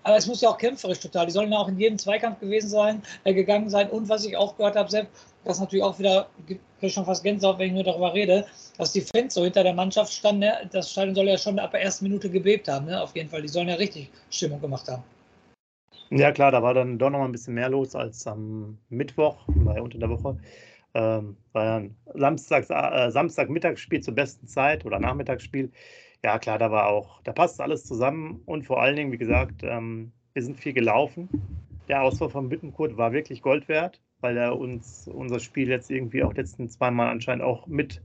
Aber 0.08 0.16
es 0.16 0.26
muss 0.26 0.40
ja 0.40 0.48
auch 0.48 0.56
kämpferisch 0.56 1.00
total. 1.00 1.26
Die 1.26 1.32
sollen 1.32 1.52
ja 1.52 1.58
auch 1.58 1.68
in 1.68 1.78
jedem 1.78 1.98
Zweikampf 1.98 2.40
gewesen 2.40 2.70
sein, 2.70 3.02
äh, 3.24 3.34
gegangen 3.34 3.68
sein. 3.68 3.90
Und 3.90 4.08
was 4.08 4.24
ich 4.24 4.34
auch 4.38 4.56
gehört 4.56 4.74
habe, 4.74 4.90
Sepp, 4.90 5.06
das 5.44 5.60
natürlich 5.60 5.84
auch 5.84 5.98
wieder, 5.98 6.30
ich 6.80 6.94
schon 6.94 7.04
fast 7.04 7.22
Gänsehaut, 7.22 7.58
wenn 7.58 7.66
ich 7.66 7.72
nur 7.74 7.84
darüber 7.84 8.14
rede, 8.14 8.46
dass 8.78 8.92
die 8.92 9.02
Fans 9.02 9.34
so 9.34 9.44
hinter 9.44 9.64
der 9.64 9.74
Mannschaft 9.74 10.10
standen. 10.10 10.40
Ne? 10.40 10.66
Das 10.72 10.90
Stadion 10.90 11.14
soll 11.14 11.28
ja 11.28 11.36
schon 11.36 11.58
ab 11.58 11.72
der 11.72 11.82
ersten 11.82 12.06
Minute 12.06 12.30
gebebt 12.30 12.68
haben, 12.68 12.86
ne? 12.86 13.02
auf 13.02 13.14
jeden 13.14 13.28
Fall. 13.28 13.42
Die 13.42 13.48
sollen 13.48 13.68
ja 13.68 13.74
richtig 13.74 14.10
Stimmung 14.30 14.62
gemacht 14.62 14.88
haben. 14.88 15.02
Ja, 16.08 16.32
klar, 16.32 16.52
da 16.52 16.62
war 16.62 16.72
dann 16.72 16.96
doch 16.96 17.10
noch 17.10 17.18
mal 17.18 17.26
ein 17.26 17.32
bisschen 17.32 17.52
mehr 17.52 17.68
los 17.68 17.94
als 17.94 18.26
am 18.26 18.78
Mittwoch, 18.88 19.36
bei 19.46 19.78
unter 19.78 19.98
der 19.98 20.08
Woche. 20.08 20.38
Ähm, 20.94 21.36
war 21.52 21.64
ja 21.66 21.76
ein 21.76 21.94
Samstags, 22.14 22.70
äh, 22.70 23.10
Samstagmittagsspiel 23.10 24.00
zur 24.00 24.14
besten 24.14 24.46
Zeit 24.46 24.86
oder 24.86 24.98
Nachmittagsspiel. 24.98 25.70
Ja, 26.24 26.38
klar, 26.38 26.58
da 26.58 26.70
war 26.70 26.88
auch, 26.88 27.22
da 27.22 27.32
passt 27.32 27.60
alles 27.60 27.84
zusammen 27.84 28.42
und 28.44 28.64
vor 28.66 28.82
allen 28.82 28.96
Dingen, 28.96 29.12
wie 29.12 29.18
gesagt, 29.18 29.62
ähm, 29.62 30.12
wir 30.32 30.42
sind 30.42 30.58
viel 30.58 30.72
gelaufen. 30.72 31.28
Der 31.88 32.02
Ausfall 32.02 32.28
von 32.28 32.48
Bittenkurt 32.48 32.96
war 32.96 33.12
wirklich 33.12 33.40
Gold 33.40 33.68
wert 33.68 34.00
weil 34.20 34.36
er 34.36 34.58
uns 34.58 35.08
unser 35.08 35.40
Spiel 35.40 35.68
jetzt 35.68 35.90
irgendwie 35.90 36.22
auch 36.22 36.34
letzten 36.34 36.68
zweimal 36.68 37.08
anscheinend 37.08 37.44
auch 37.44 37.66
mit 37.66 38.02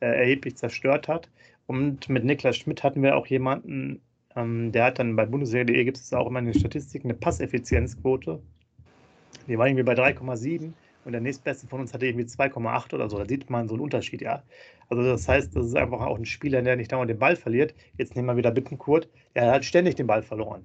äh, 0.00 0.06
erheblich 0.06 0.56
zerstört 0.56 1.08
hat. 1.08 1.30
Und 1.66 2.08
mit 2.08 2.24
Niklas 2.24 2.56
Schmidt 2.56 2.82
hatten 2.82 3.02
wir 3.02 3.16
auch 3.16 3.26
jemanden, 3.26 4.00
ähm, 4.34 4.72
der 4.72 4.86
hat 4.86 4.98
dann 4.98 5.16
bei 5.16 5.26
Bundesliga.de 5.26 5.84
gibt 5.84 5.98
es 5.98 6.12
auch 6.12 6.26
immer 6.26 6.40
eine 6.40 6.54
Statistik, 6.54 7.04
eine 7.04 7.14
Passeffizienzquote. 7.14 8.40
Die 9.46 9.58
war 9.58 9.66
irgendwie 9.66 9.84
bei 9.84 9.94
3,7 9.94 10.72
und 11.04 11.12
der 11.12 11.20
nächstbeste 11.20 11.66
von 11.66 11.80
uns 11.80 11.92
hatte 11.92 12.06
irgendwie 12.06 12.26
2,8 12.26 12.94
oder 12.94 13.08
so. 13.08 13.18
Da 13.18 13.26
sieht 13.26 13.50
man 13.50 13.68
so 13.68 13.74
einen 13.74 13.82
Unterschied, 13.82 14.22
ja. 14.22 14.42
Also 14.88 15.02
das 15.02 15.28
heißt, 15.28 15.56
das 15.56 15.66
ist 15.66 15.76
einfach 15.76 16.00
auch 16.00 16.16
ein 16.16 16.24
Spieler, 16.24 16.62
der 16.62 16.76
nicht 16.76 16.92
dauernd 16.92 17.10
den 17.10 17.18
Ball 17.18 17.36
verliert. 17.36 17.74
Jetzt 17.98 18.14
nehmen 18.14 18.28
wir 18.28 18.36
wieder 18.36 18.50
Bittenkurt. 18.50 19.08
Der 19.34 19.50
hat 19.50 19.64
ständig 19.64 19.96
den 19.96 20.06
Ball 20.06 20.22
verloren 20.22 20.62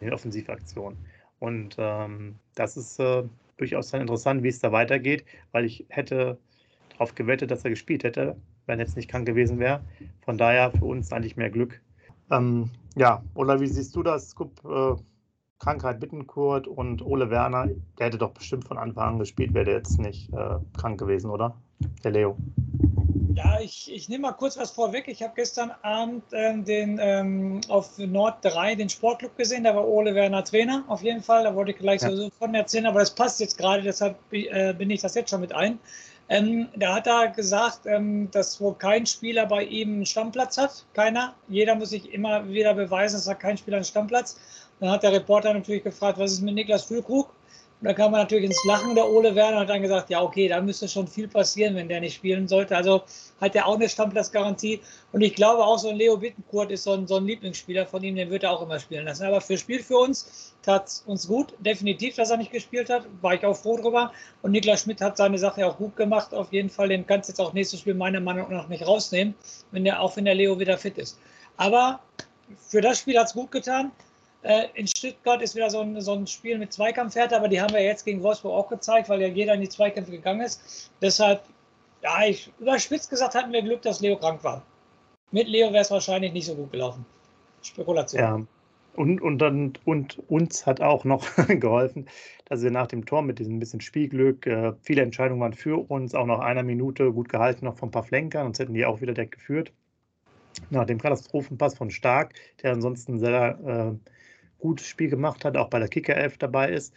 in 0.00 0.06
den 0.06 0.14
Offensivaktionen. 0.14 0.98
Und 1.38 1.76
ähm, 1.78 2.36
das 2.54 2.76
ist 2.76 3.00
äh, 3.00 3.24
durchaus 3.56 3.90
dann 3.90 4.02
interessant, 4.02 4.42
wie 4.42 4.48
es 4.48 4.60
da 4.60 4.72
weitergeht, 4.72 5.24
weil 5.52 5.64
ich 5.64 5.86
hätte 5.88 6.38
darauf 6.90 7.14
gewettet, 7.14 7.50
dass 7.50 7.64
er 7.64 7.70
gespielt 7.70 8.04
hätte, 8.04 8.36
wenn 8.66 8.78
er 8.78 8.86
jetzt 8.86 8.96
nicht 8.96 9.10
krank 9.10 9.26
gewesen 9.26 9.58
wäre. 9.58 9.80
Von 10.20 10.38
daher 10.38 10.70
für 10.70 10.84
uns 10.84 11.12
eigentlich 11.12 11.36
mehr 11.36 11.50
Glück. 11.50 11.80
Ähm, 12.30 12.70
ja, 12.96 13.22
oder 13.34 13.60
wie 13.60 13.66
siehst 13.66 13.96
du 13.96 14.02
das? 14.02 14.30
Skup, 14.30 14.52
äh, 14.64 15.00
Krankheit 15.60 16.00
Bittenkurt 16.00 16.66
und 16.66 17.04
Ole 17.04 17.30
Werner, 17.30 17.68
der 17.98 18.06
hätte 18.06 18.18
doch 18.18 18.32
bestimmt 18.32 18.66
von 18.66 18.78
Anfang 18.78 19.08
an 19.08 19.18
gespielt, 19.18 19.54
wäre 19.54 19.66
der 19.66 19.74
jetzt 19.74 19.98
nicht 19.98 20.32
äh, 20.32 20.56
krank 20.76 20.98
gewesen, 20.98 21.30
oder? 21.30 21.54
Der 22.02 22.10
Leo. 22.10 22.36
Ja, 23.34 23.60
ich, 23.60 23.92
ich 23.92 24.08
nehme 24.08 24.22
mal 24.22 24.32
kurz 24.32 24.58
was 24.58 24.70
vorweg. 24.72 25.06
Ich 25.06 25.22
habe 25.22 25.32
gestern 25.36 25.70
Abend 25.82 26.24
ähm, 26.32 26.64
den 26.64 26.98
ähm, 27.00 27.60
auf 27.68 27.96
Nord 27.98 28.38
3 28.42 28.74
den 28.74 28.88
Sportclub 28.88 29.36
gesehen. 29.36 29.64
Da 29.64 29.74
war 29.74 29.86
Ole 29.86 30.14
Werner 30.14 30.44
Trainer 30.44 30.84
auf 30.88 31.02
jeden 31.02 31.22
Fall. 31.22 31.44
Da 31.44 31.54
wollte 31.54 31.70
ich 31.70 31.78
gleich 31.78 32.02
ja. 32.02 32.10
so 32.10 32.30
von 32.38 32.54
erzählen, 32.54 32.86
aber 32.86 33.00
das 33.00 33.14
passt 33.14 33.38
jetzt 33.40 33.56
gerade, 33.56 33.82
deshalb 33.82 34.16
äh, 34.32 34.72
bin 34.74 34.90
ich 34.90 35.00
das 35.00 35.14
jetzt 35.14 35.30
schon 35.30 35.40
mit 35.40 35.52
ein. 35.52 35.78
Ähm, 36.28 36.68
da 36.76 36.94
hat 36.94 37.06
er 37.06 37.28
gesagt, 37.28 37.86
ähm, 37.86 38.30
dass 38.30 38.60
wohl 38.60 38.74
kein 38.74 39.04
Spieler 39.04 39.46
bei 39.46 39.64
ihm 39.64 39.94
einen 39.94 40.06
Stammplatz 40.06 40.58
hat. 40.58 40.86
Keiner. 40.94 41.34
Jeder 41.48 41.74
muss 41.74 41.90
sich 41.90 42.12
immer 42.12 42.48
wieder 42.48 42.74
beweisen, 42.74 43.16
es 43.16 43.28
hat 43.28 43.40
kein 43.40 43.56
Spieler 43.56 43.78
einen 43.78 43.84
Stammplatz. 43.84 44.38
Dann 44.80 44.90
hat 44.90 45.02
der 45.02 45.12
Reporter 45.12 45.52
natürlich 45.52 45.84
gefragt, 45.84 46.18
was 46.18 46.32
ist 46.32 46.40
mit 46.40 46.54
Niklas 46.54 46.84
Füllkrug? 46.84 47.28
Und 47.80 47.86
da 47.86 47.94
kam 47.94 48.10
man 48.12 48.20
natürlich 48.20 48.44
ins 48.44 48.62
Lachen. 48.66 48.94
Der 48.94 49.08
Ole 49.08 49.34
Werner 49.34 49.60
hat 49.60 49.70
dann 49.70 49.80
gesagt, 49.80 50.10
ja, 50.10 50.20
okay, 50.20 50.48
da 50.48 50.60
müsste 50.60 50.86
schon 50.86 51.06
viel 51.06 51.28
passieren, 51.28 51.74
wenn 51.76 51.88
der 51.88 52.00
nicht 52.00 52.14
spielen 52.14 52.46
sollte. 52.46 52.76
Also 52.76 53.02
hat 53.40 53.56
er 53.56 53.66
auch 53.66 53.76
eine 53.76 53.88
Stammplatzgarantie. 53.88 54.80
Und 55.12 55.22
ich 55.22 55.34
glaube 55.34 55.64
auch, 55.64 55.78
so 55.78 55.88
ein 55.88 55.96
Leo 55.96 56.18
Bittenkurt 56.18 56.70
ist 56.70 56.82
so 56.82 56.92
ein, 56.92 57.06
so 57.06 57.16
ein 57.16 57.24
Lieblingsspieler 57.24 57.86
von 57.86 58.02
ihm, 58.02 58.16
den 58.16 58.28
wird 58.28 58.42
er 58.42 58.50
auch 58.50 58.60
immer 58.60 58.78
spielen 58.78 59.06
lassen. 59.06 59.24
Aber 59.24 59.40
für 59.40 59.56
Spiel 59.56 59.82
für 59.82 59.96
uns 59.96 60.52
tat 60.62 60.88
es 60.88 61.02
uns 61.06 61.26
gut. 61.26 61.54
Definitiv, 61.60 62.16
dass 62.16 62.28
er 62.28 62.36
nicht 62.36 62.52
gespielt 62.52 62.90
hat. 62.90 63.06
War 63.22 63.32
ich 63.32 63.46
auch 63.46 63.56
froh 63.56 63.78
drüber. 63.78 64.12
Und 64.42 64.50
Niklas 64.50 64.82
Schmidt 64.82 65.00
hat 65.00 65.16
seine 65.16 65.38
Sache 65.38 65.66
auch 65.66 65.78
gut 65.78 65.96
gemacht. 65.96 66.34
Auf 66.34 66.52
jeden 66.52 66.68
Fall, 66.68 66.88
den 66.88 67.06
kannst 67.06 67.30
du 67.30 67.32
jetzt 67.32 67.40
auch 67.40 67.54
nächstes 67.54 67.80
Spiel 67.80 67.94
meiner 67.94 68.20
Meinung 68.20 68.50
nach 68.50 68.68
nicht 68.68 68.86
rausnehmen, 68.86 69.34
wenn 69.70 69.84
der, 69.84 70.02
auch 70.02 70.16
wenn 70.16 70.26
der 70.26 70.34
Leo 70.34 70.58
wieder 70.58 70.76
fit 70.76 70.98
ist. 70.98 71.18
Aber 71.56 72.00
für 72.58 72.82
das 72.82 72.98
Spiel 72.98 73.18
hat 73.18 73.28
es 73.28 73.32
gut 73.32 73.50
getan. 73.50 73.90
Äh, 74.42 74.68
in 74.74 74.86
Stuttgart 74.86 75.42
ist 75.42 75.54
wieder 75.54 75.68
so 75.68 75.80
ein, 75.80 76.00
so 76.00 76.14
ein 76.14 76.26
Spiel 76.26 76.58
mit 76.58 76.72
Zweikampfhärte, 76.72 77.36
aber 77.36 77.48
die 77.48 77.60
haben 77.60 77.74
wir 77.74 77.82
jetzt 77.82 78.04
gegen 78.04 78.22
Wolfsburg 78.22 78.52
auch 78.52 78.68
gezeigt, 78.68 79.08
weil 79.08 79.20
ja 79.20 79.28
jeder 79.28 79.54
in 79.54 79.60
die 79.60 79.68
Zweikämpfe 79.68 80.12
gegangen 80.12 80.40
ist. 80.40 80.90
Deshalb, 81.02 81.42
ja, 82.02 82.24
ich 82.24 82.50
überspitzt 82.58 83.10
gesagt, 83.10 83.34
hatten 83.34 83.52
wir 83.52 83.62
Glück, 83.62 83.82
dass 83.82 84.00
Leo 84.00 84.16
krank 84.16 84.42
war. 84.42 84.62
Mit 85.30 85.46
Leo 85.46 85.72
wäre 85.72 85.82
es 85.82 85.90
wahrscheinlich 85.90 86.32
nicht 86.32 86.46
so 86.46 86.54
gut 86.54 86.72
gelaufen. 86.72 87.04
Spekulation. 87.62 88.20
Ja. 88.20 88.40
Und, 88.96 89.20
und, 89.20 89.38
dann, 89.38 89.74
und 89.84 90.18
uns 90.28 90.66
hat 90.66 90.80
auch 90.80 91.04
noch 91.04 91.24
geholfen, 91.48 92.06
dass 92.46 92.62
wir 92.62 92.70
nach 92.70 92.88
dem 92.88 93.06
Tor 93.06 93.22
mit 93.22 93.38
diesem 93.38 93.60
bisschen 93.60 93.80
Spielglück, 93.80 94.46
äh, 94.46 94.72
viele 94.82 95.02
Entscheidungen 95.02 95.40
waren 95.40 95.54
für 95.54 95.90
uns, 95.90 96.14
auch 96.14 96.26
noch 96.26 96.40
einer 96.40 96.64
Minute 96.64 97.12
gut 97.12 97.28
gehalten, 97.28 97.66
noch 97.66 97.76
von 97.76 97.90
ein 97.90 97.92
paar 97.92 98.02
Flenkern, 98.02 98.46
sonst 98.46 98.58
hätten 98.58 98.74
die 98.74 98.84
auch 98.84 99.00
wieder 99.00 99.14
direkt 99.14 99.32
geführt. 99.32 99.72
Nach 100.70 100.84
dem 100.84 100.98
Katastrophenpass 100.98 101.76
von 101.76 101.90
Stark, 101.90 102.34
der 102.62 102.72
ansonsten 102.72 103.20
sehr 103.20 103.58
äh, 103.64 104.10
gutes 104.60 104.86
Spiel 104.86 105.10
gemacht 105.10 105.44
hat, 105.44 105.56
auch 105.56 105.68
bei 105.68 105.78
der 105.78 105.88
Kicker 105.88 106.16
11 106.16 106.38
dabei 106.38 106.70
ist. 106.70 106.94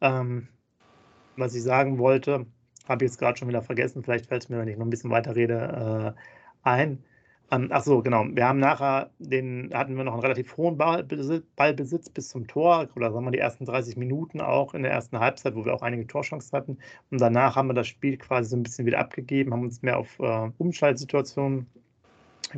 Ähm, 0.00 0.48
was 1.36 1.54
ich 1.54 1.62
sagen 1.62 1.98
wollte, 1.98 2.46
habe 2.88 3.04
ich 3.04 3.10
jetzt 3.10 3.18
gerade 3.18 3.38
schon 3.38 3.48
wieder 3.48 3.62
vergessen. 3.62 4.02
Vielleicht 4.02 4.26
fällt 4.26 4.44
es 4.44 4.48
mir, 4.48 4.58
wenn 4.58 4.68
ich 4.68 4.76
noch 4.76 4.86
ein 4.86 4.90
bisschen 4.90 5.10
weiter 5.10 5.34
rede, 5.36 6.14
äh, 6.14 6.20
ein. 6.62 7.02
Ähm, 7.50 7.68
ach 7.70 7.82
so, 7.82 8.02
genau. 8.02 8.24
Wir 8.30 8.48
haben 8.48 8.58
nachher 8.58 9.10
den, 9.18 9.70
hatten 9.74 9.96
wir 9.96 10.04
noch 10.04 10.14
einen 10.14 10.22
relativ 10.22 10.56
hohen 10.56 10.78
Ballbesitz, 10.78 11.44
Ballbesitz 11.56 12.08
bis 12.08 12.28
zum 12.30 12.46
Tor 12.46 12.88
oder 12.96 13.12
sagen 13.12 13.24
wir 13.24 13.30
die 13.32 13.38
ersten 13.38 13.66
30 13.66 13.96
Minuten 13.96 14.40
auch 14.40 14.74
in 14.74 14.82
der 14.82 14.92
ersten 14.92 15.18
Halbzeit, 15.18 15.54
wo 15.54 15.64
wir 15.64 15.74
auch 15.74 15.82
einige 15.82 16.06
Torchancen 16.06 16.56
hatten. 16.56 16.78
Und 17.10 17.20
danach 17.20 17.56
haben 17.56 17.68
wir 17.68 17.74
das 17.74 17.88
Spiel 17.88 18.16
quasi 18.16 18.50
so 18.50 18.56
ein 18.56 18.62
bisschen 18.62 18.86
wieder 18.86 18.98
abgegeben, 18.98 19.52
haben 19.52 19.62
uns 19.62 19.82
mehr 19.82 19.98
auf 19.98 20.18
äh, 20.20 20.50
Umschaltsituationen 20.58 21.66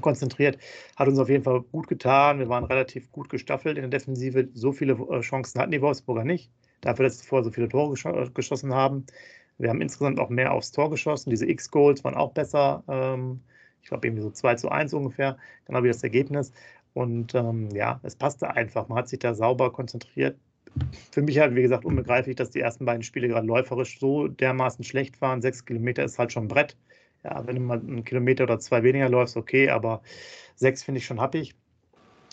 konzentriert. 0.02 0.58
Hat 0.96 1.08
uns 1.08 1.18
auf 1.18 1.28
jeden 1.28 1.44
Fall 1.44 1.62
gut 1.62 1.88
getan. 1.88 2.38
Wir 2.38 2.48
waren 2.48 2.64
relativ 2.64 3.10
gut 3.12 3.28
gestaffelt 3.28 3.78
in 3.78 3.90
der 3.90 3.98
Defensive. 3.98 4.48
So 4.54 4.72
viele 4.72 4.94
äh, 4.94 5.20
Chancen 5.20 5.60
hatten 5.60 5.72
die 5.72 5.82
Wolfsburger 5.82 6.24
nicht. 6.24 6.50
Dafür, 6.80 7.04
dass 7.04 7.18
sie 7.18 7.26
vorher 7.26 7.44
so 7.44 7.50
viele 7.50 7.68
Tore 7.68 7.94
äh, 8.04 8.30
geschossen 8.30 8.74
haben. 8.74 9.06
Wir 9.58 9.70
haben 9.70 9.80
insgesamt 9.80 10.20
auch 10.20 10.28
mehr 10.28 10.52
aufs 10.52 10.72
Tor 10.72 10.90
geschossen. 10.90 11.30
Diese 11.30 11.48
X-Goals 11.48 12.04
waren 12.04 12.14
auch 12.14 12.32
besser. 12.32 12.84
Ähm, 12.88 13.40
ich 13.82 13.88
glaube, 13.88 14.06
irgendwie 14.06 14.22
so 14.22 14.30
2 14.30 14.56
zu 14.56 14.68
1 14.68 14.92
ungefähr. 14.94 15.38
Genau 15.66 15.82
wie 15.82 15.88
das 15.88 16.02
Ergebnis. 16.02 16.52
Und 16.92 17.34
ähm, 17.34 17.70
ja, 17.70 18.00
es 18.02 18.16
passte 18.16 18.50
einfach. 18.54 18.88
Man 18.88 18.98
hat 18.98 19.08
sich 19.08 19.18
da 19.18 19.34
sauber 19.34 19.72
konzentriert. 19.72 20.38
Für 21.10 21.22
mich 21.22 21.38
halt, 21.38 21.54
wie 21.54 21.62
gesagt, 21.62 21.84
unbegreiflich, 21.84 22.36
dass 22.36 22.50
die 22.50 22.60
ersten 22.60 22.84
beiden 22.84 23.02
Spiele 23.02 23.28
gerade 23.28 23.46
läuferisch 23.46 23.98
so 23.98 24.28
dermaßen 24.28 24.84
schlecht 24.84 25.20
waren. 25.20 25.40
Sechs 25.40 25.64
Kilometer 25.64 26.04
ist 26.04 26.18
halt 26.18 26.32
schon 26.32 26.44
ein 26.44 26.48
Brett. 26.48 26.76
Ja, 27.24 27.46
wenn 27.46 27.56
du 27.56 27.62
mal 27.62 27.78
einen 27.80 28.04
Kilometer 28.04 28.44
oder 28.44 28.58
zwei 28.58 28.82
weniger 28.82 29.08
läufst, 29.08 29.36
okay, 29.36 29.70
aber 29.70 30.02
sechs 30.54 30.82
finde 30.82 30.98
ich 30.98 31.06
schon 31.06 31.20
happig. 31.20 31.54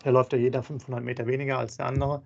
Da 0.03 0.09
läuft 0.09 0.33
ja 0.33 0.39
jeder 0.39 0.63
500 0.63 1.03
Meter 1.03 1.27
weniger 1.27 1.57
als 1.57 1.77
der 1.77 1.87
andere. 1.87 2.23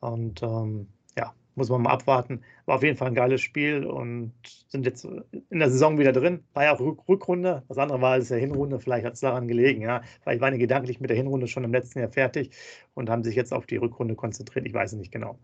Und 0.00 0.42
ähm, 0.42 0.88
ja, 1.16 1.34
muss 1.56 1.68
man 1.70 1.82
mal 1.82 1.90
abwarten. 1.90 2.42
War 2.66 2.76
auf 2.76 2.82
jeden 2.82 2.96
Fall 2.96 3.08
ein 3.08 3.14
geiles 3.14 3.40
Spiel 3.40 3.84
und 3.84 4.32
sind 4.68 4.86
jetzt 4.86 5.04
in 5.04 5.58
der 5.58 5.70
Saison 5.70 5.98
wieder 5.98 6.12
drin. 6.12 6.44
War 6.54 6.64
ja 6.64 6.74
auch 6.74 6.80
Rück 6.80 7.08
Rückrunde. 7.08 7.64
Das 7.68 7.78
andere 7.78 8.00
war 8.00 8.12
als 8.12 8.28
der 8.28 8.38
Hinrunde. 8.38 8.78
Vielleicht 8.78 9.04
hat 9.06 9.14
es 9.14 9.20
daran 9.20 9.48
gelegen. 9.48 9.82
Ja. 9.82 10.02
Vielleicht 10.22 10.40
waren 10.40 10.52
die 10.52 10.60
gedanklich 10.60 11.00
mit 11.00 11.10
der 11.10 11.16
Hinrunde 11.16 11.48
schon 11.48 11.64
im 11.64 11.72
letzten 11.72 11.98
Jahr 12.00 12.10
fertig 12.10 12.50
und 12.94 13.10
haben 13.10 13.24
sich 13.24 13.34
jetzt 13.34 13.52
auf 13.52 13.66
die 13.66 13.76
Rückrunde 13.76 14.14
konzentriert. 14.14 14.66
Ich 14.66 14.74
weiß 14.74 14.92
es 14.92 14.98
nicht 14.98 15.12
genau. 15.12 15.38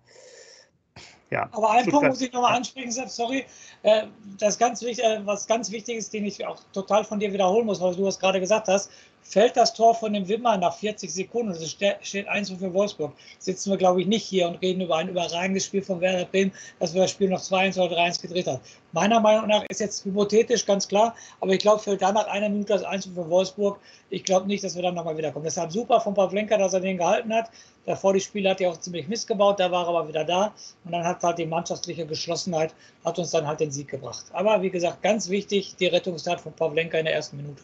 Ja, 1.33 1.49
Aber 1.53 1.71
einen 1.71 1.91
Punkt 1.91 2.09
muss 2.09 2.21
ich 2.21 2.31
nochmal 2.31 2.55
ansprechen, 2.55 2.93
Sepp, 2.93 3.09
sorry. 3.09 3.47
Äh, 3.83 4.03
das 4.39 4.59
ganz 4.59 4.83
wichtig, 4.83 5.03
äh, 5.03 5.25
was 5.25 5.47
ganz 5.47 5.71
wichtig 5.71 5.97
ist, 5.97 6.13
den 6.13 6.27
ich 6.27 6.47
auch 6.47 6.59
total 6.75 7.05
von 7.05 7.21
dir 7.21 7.33
wiederholen 7.33 7.65
muss, 7.65 7.81
weil 7.81 7.95
du 7.95 8.07
es 8.07 8.19
gerade 8.19 8.39
gesagt 8.39 8.69
hast, 8.69 8.91
fällt 9.23 9.57
das 9.57 9.73
Tor 9.73 9.95
von 9.95 10.13
dem 10.13 10.29
Wimmer 10.29 10.57
nach 10.57 10.77
40 10.77 11.13
Sekunden, 11.13 11.53
es 11.53 11.71
steht 11.71 12.29
1 12.29 12.51
für 12.51 12.75
Wolfsburg, 12.75 13.13
sitzen 13.39 13.71
wir, 13.71 13.79
glaube 13.79 14.01
ich, 14.01 14.07
nicht 14.07 14.25
hier 14.25 14.49
und 14.49 14.57
reden 14.57 14.83
über 14.83 14.97
ein 14.97 15.09
überragendes 15.09 15.65
Spiel 15.65 15.83
von 15.83 16.01
Werder 16.01 16.27
Bremen, 16.27 16.53
dass 16.81 16.93
wir 16.93 17.03
das 17.03 17.13
Spiel 17.13 17.29
noch 17.29 17.41
2-1 17.41 17.81
oder 17.81 17.97
3-1 17.97 18.21
gedreht 18.21 18.47
haben. 18.47 18.61
Meiner 18.93 19.21
Meinung 19.21 19.49
nach 19.49 19.65
ist 19.71 19.81
jetzt 19.81 20.05
hypothetisch 20.05 20.67
ganz 20.67 20.87
klar, 20.87 21.15
aber 21.41 21.53
ich 21.53 21.61
glaube, 21.61 21.83
fällt 21.83 22.03
danach 22.03 22.27
einer 22.27 22.49
Minute 22.49 22.75
das 22.75 22.83
1 22.83 23.07
für 23.07 23.31
Wolfsburg. 23.31 23.79
Ich 24.11 24.25
glaube 24.25 24.47
nicht, 24.47 24.63
dass 24.63 24.75
wir 24.75 24.83
dann 24.83 24.95
nochmal 24.95 25.17
wiederkommen. 25.17 25.47
Deshalb 25.47 25.73
super 25.73 26.01
von 26.01 26.13
Pavlenka, 26.13 26.59
dass 26.59 26.75
er 26.75 26.81
den 26.81 26.99
gehalten 26.99 27.33
hat. 27.33 27.51
Davor 27.87 28.13
die 28.13 28.21
Spiele 28.21 28.51
hat 28.51 28.61
er 28.61 28.71
auch 28.71 28.77
ziemlich 28.79 29.09
missgebaut, 29.09 29.59
da 29.59 29.71
war 29.71 29.87
er 29.87 29.89
aber 29.89 30.09
wieder 30.09 30.25
da 30.25 30.53
und 30.85 30.93
dann 30.93 31.05
hat 31.05 31.23
halt 31.23 31.39
die 31.39 31.47
mannschaftliche 31.47 32.07
Geschlossenheit 32.07 32.75
hat 33.05 33.19
uns 33.19 33.31
dann 33.31 33.47
halt 33.47 33.61
den 33.61 33.73
Sieg 33.73 33.89
gebracht. 33.89 34.27
Aber 34.33 34.63
wie 34.63 34.71
gesagt, 34.71 35.03
ganz 35.03 35.31
wichtig, 35.31 35.75
die 35.77 35.87
Rettungstat 35.87 36.41
von 36.41 36.53
Pavlenka 36.53 36.99
in 36.99 37.07
der 37.07 37.15
ersten 37.15 37.39
Minute. 37.39 37.63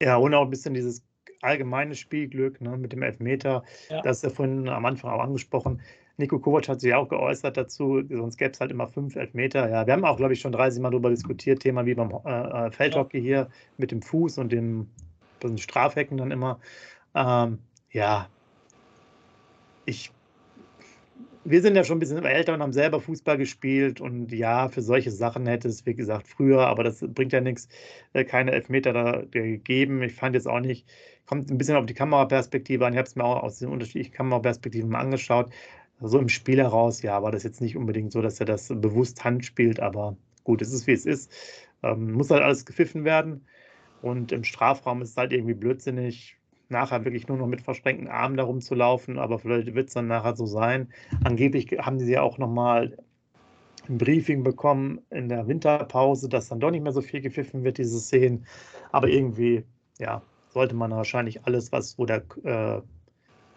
Ja, 0.00 0.16
und 0.16 0.34
auch 0.34 0.42
ein 0.42 0.50
bisschen 0.50 0.74
dieses 0.74 1.02
allgemeine 1.42 1.94
Spielglück 1.94 2.60
ne, 2.60 2.76
mit 2.76 2.92
dem 2.92 3.02
Elfmeter. 3.02 3.62
Ja. 3.88 4.02
Das 4.02 4.18
ist 4.18 4.22
ja 4.24 4.30
vorhin 4.30 4.68
am 4.68 4.84
Anfang 4.84 5.10
auch 5.10 5.22
angesprochen. 5.22 5.80
Nico 6.18 6.38
Kovac 6.38 6.68
hat 6.68 6.80
sich 6.80 6.94
auch 6.94 7.08
geäußert 7.08 7.56
dazu, 7.56 8.02
sonst 8.08 8.38
gäbe 8.38 8.52
es 8.52 8.60
halt 8.60 8.70
immer 8.70 8.88
fünf 8.88 9.16
Elfmeter. 9.16 9.68
Ja, 9.68 9.86
wir 9.86 9.92
haben 9.92 10.04
auch, 10.04 10.16
glaube 10.16 10.32
ich, 10.32 10.40
schon 10.40 10.52
30 10.52 10.80
Mal 10.80 10.90
darüber 10.90 11.10
diskutiert, 11.10 11.60
Thema 11.60 11.84
wie 11.84 11.94
beim 11.94 12.10
äh, 12.24 12.66
äh, 12.66 12.70
Feldhockey 12.70 13.20
hier 13.20 13.48
mit 13.76 13.90
dem 13.90 14.00
Fuß 14.00 14.38
und 14.38 14.50
dem 14.50 14.88
Strafhecken 15.56 16.16
dann 16.16 16.30
immer. 16.30 16.58
Ähm, 17.14 17.58
ja, 17.92 18.28
ich 19.84 20.10
wir 21.48 21.62
sind 21.62 21.76
ja 21.76 21.84
schon 21.84 21.96
ein 21.96 22.00
bisschen 22.00 22.24
älter 22.24 22.54
und 22.54 22.62
haben 22.62 22.72
selber 22.72 23.00
Fußball 23.00 23.38
gespielt 23.38 24.00
und 24.00 24.32
ja, 24.32 24.68
für 24.68 24.82
solche 24.82 25.10
Sachen 25.10 25.46
hätte 25.46 25.68
es, 25.68 25.86
wie 25.86 25.94
gesagt, 25.94 26.26
früher, 26.26 26.66
aber 26.66 26.82
das 26.84 27.00
bringt 27.00 27.32
ja 27.32 27.40
nichts, 27.40 27.68
äh, 28.12 28.24
keine 28.24 28.52
Elfmeter 28.52 28.92
da 28.92 29.22
gegeben. 29.30 30.02
Ich 30.02 30.14
fand 30.14 30.34
jetzt 30.34 30.48
auch 30.48 30.60
nicht, 30.60 30.86
kommt 31.26 31.50
ein 31.50 31.58
bisschen 31.58 31.76
auf 31.76 31.86
die 31.86 31.94
Kameraperspektive 31.94 32.84
an. 32.84 32.92
Ich 32.92 32.98
habe 32.98 33.08
es 33.08 33.16
mir 33.16 33.24
auch 33.24 33.42
aus 33.42 33.58
den 33.58 33.68
unterschiedlichen 33.68 34.12
Kameraperspektiven 34.12 34.90
mal 34.90 35.00
angeschaut. 35.00 35.50
So 36.00 36.18
im 36.18 36.28
Spiel 36.28 36.58
heraus, 36.58 37.02
ja, 37.02 37.22
war 37.22 37.32
das 37.32 37.44
jetzt 37.44 37.60
nicht 37.60 37.76
unbedingt 37.76 38.12
so, 38.12 38.20
dass 38.22 38.40
er 38.40 38.46
das 38.46 38.68
bewusst 38.68 39.24
Hand 39.24 39.44
spielt, 39.44 39.80
aber 39.80 40.16
gut, 40.44 40.62
es 40.62 40.72
ist 40.72 40.86
wie 40.86 40.92
es 40.92 41.06
ist. 41.06 41.32
Ähm, 41.82 42.12
muss 42.12 42.30
halt 42.30 42.42
alles 42.42 42.66
gepfiffen 42.66 43.04
werden. 43.04 43.46
Und 44.02 44.32
im 44.32 44.44
Strafraum 44.44 45.02
ist 45.02 45.10
es 45.10 45.16
halt 45.16 45.32
irgendwie 45.32 45.54
blödsinnig 45.54 46.36
nachher 46.68 47.04
wirklich 47.04 47.28
nur 47.28 47.38
noch 47.38 47.46
mit 47.46 47.62
verschränkten 47.62 48.08
Armen 48.08 48.36
darum 48.36 48.60
zu 48.60 48.74
laufen, 48.74 49.18
aber 49.18 49.38
vielleicht 49.38 49.74
wird 49.74 49.88
es 49.88 49.94
dann 49.94 50.06
nachher 50.06 50.36
so 50.36 50.46
sein. 50.46 50.88
Angeblich 51.24 51.66
haben 51.78 51.98
sie 51.98 52.12
ja 52.12 52.22
auch 52.22 52.38
nochmal 52.38 52.96
ein 53.88 53.98
Briefing 53.98 54.42
bekommen 54.42 55.00
in 55.10 55.28
der 55.28 55.46
Winterpause, 55.46 56.28
dass 56.28 56.48
dann 56.48 56.60
doch 56.60 56.70
nicht 56.70 56.82
mehr 56.82 56.92
so 56.92 57.02
viel 57.02 57.20
gepfiffen 57.20 57.62
wird, 57.64 57.78
diese 57.78 58.00
Szenen. 58.00 58.46
Aber 58.90 59.08
irgendwie, 59.08 59.64
ja, 59.98 60.22
sollte 60.48 60.74
man 60.74 60.90
wahrscheinlich 60.90 61.44
alles, 61.44 61.70
was, 61.70 61.98
wo 61.98 62.06
der 62.06 62.22
äh, 62.44 62.82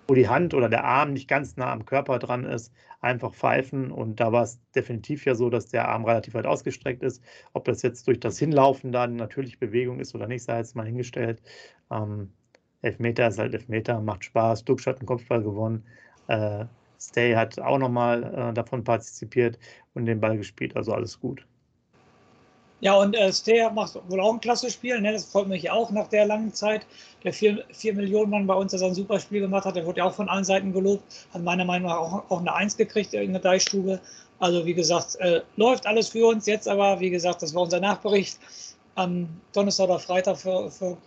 wo 0.09 0.15
die 0.15 0.27
Hand 0.27 0.53
oder 0.53 0.69
der 0.69 0.83
Arm 0.83 1.13
nicht 1.13 1.27
ganz 1.27 1.55
nah 1.55 1.71
am 1.71 1.85
Körper 1.85 2.17
dran 2.19 2.43
ist, 2.43 2.73
einfach 2.99 3.33
pfeifen. 3.33 3.91
Und 3.91 4.19
da 4.19 4.31
war 4.31 4.43
es 4.43 4.59
definitiv 4.75 5.25
ja 5.25 5.35
so, 5.35 5.49
dass 5.49 5.67
der 5.67 5.87
Arm 5.87 6.03
relativ 6.03 6.33
weit 6.33 6.47
ausgestreckt 6.47 7.03
ist. 7.03 7.23
Ob 7.53 7.65
das 7.65 7.83
jetzt 7.83 8.07
durch 8.07 8.19
das 8.19 8.39
Hinlaufen 8.39 8.91
dann 8.91 9.15
natürlich 9.15 9.59
Bewegung 9.59 9.99
ist 9.99 10.15
oder 10.15 10.27
nicht, 10.27 10.43
sei 10.43 10.57
jetzt 10.57 10.75
mal 10.75 10.85
hingestellt. 10.85 11.41
Ähm, 11.91 12.33
Elfmeter 12.81 13.27
ist 13.27 13.39
halt 13.39 13.53
Elfmeter, 13.53 13.99
macht 14.01 14.25
Spaß. 14.25 14.63
Dux 14.63 14.87
hat 14.87 14.99
einen 14.99 15.07
Kopfball 15.07 15.43
gewonnen. 15.43 15.83
Äh, 16.27 16.65
Stay 16.99 17.33
hat 17.33 17.59
auch 17.59 17.77
nochmal 17.77 18.23
äh, 18.23 18.53
davon 18.53 18.83
partizipiert 18.83 19.57
und 19.93 20.05
den 20.05 20.19
Ball 20.19 20.37
gespielt, 20.37 20.75
also 20.75 20.93
alles 20.93 21.19
gut. 21.19 21.45
Ja, 22.81 22.95
und 22.95 23.15
äh, 23.15 23.31
Stay 23.33 23.69
macht 23.73 23.95
wohl 24.09 24.21
auch 24.21 24.33
ein 24.33 24.39
klasse 24.39 24.69
Spiel. 24.69 24.99
Ne? 25.01 25.11
Das 25.11 25.25
freut 25.25 25.47
mich 25.47 25.69
auch 25.69 25.91
nach 25.91 26.07
der 26.07 26.25
langen 26.25 26.53
Zeit. 26.53 26.85
Der 27.23 27.33
4, 27.33 27.65
Millionen 27.93 28.29
Mann 28.29 28.47
bei 28.47 28.53
uns, 28.53 28.71
der 28.71 28.81
ein 28.81 28.93
super 28.93 29.19
Spiel 29.19 29.41
gemacht 29.41 29.65
hat, 29.65 29.75
der 29.75 29.85
wurde 29.85 29.99
ja 29.99 30.05
auch 30.05 30.13
von 30.13 30.29
allen 30.29 30.45
Seiten 30.45 30.71
gelobt. 30.71 31.03
Hat 31.33 31.43
meiner 31.43 31.65
Meinung 31.65 31.89
nach 31.89 31.97
auch, 31.97 32.29
auch 32.29 32.39
eine 32.39 32.53
Eins 32.53 32.77
gekriegt 32.77 33.13
in 33.13 33.33
der 33.33 33.41
Deichstube. 33.41 33.99
Also, 34.39 34.65
wie 34.65 34.73
gesagt, 34.73 35.17
äh, 35.17 35.41
läuft 35.57 35.85
alles 35.85 36.07
für 36.07 36.27
uns. 36.27 36.45
Jetzt 36.45 36.69
aber, 36.69 37.01
wie 37.01 37.09
gesagt, 37.09 37.41
das 37.41 37.53
war 37.53 37.63
unser 37.63 37.81
Nachbericht. 37.81 38.39
Am 38.99 39.29
Donnerstag 39.53 39.85
oder 39.85 39.97
Freitag 39.97 40.37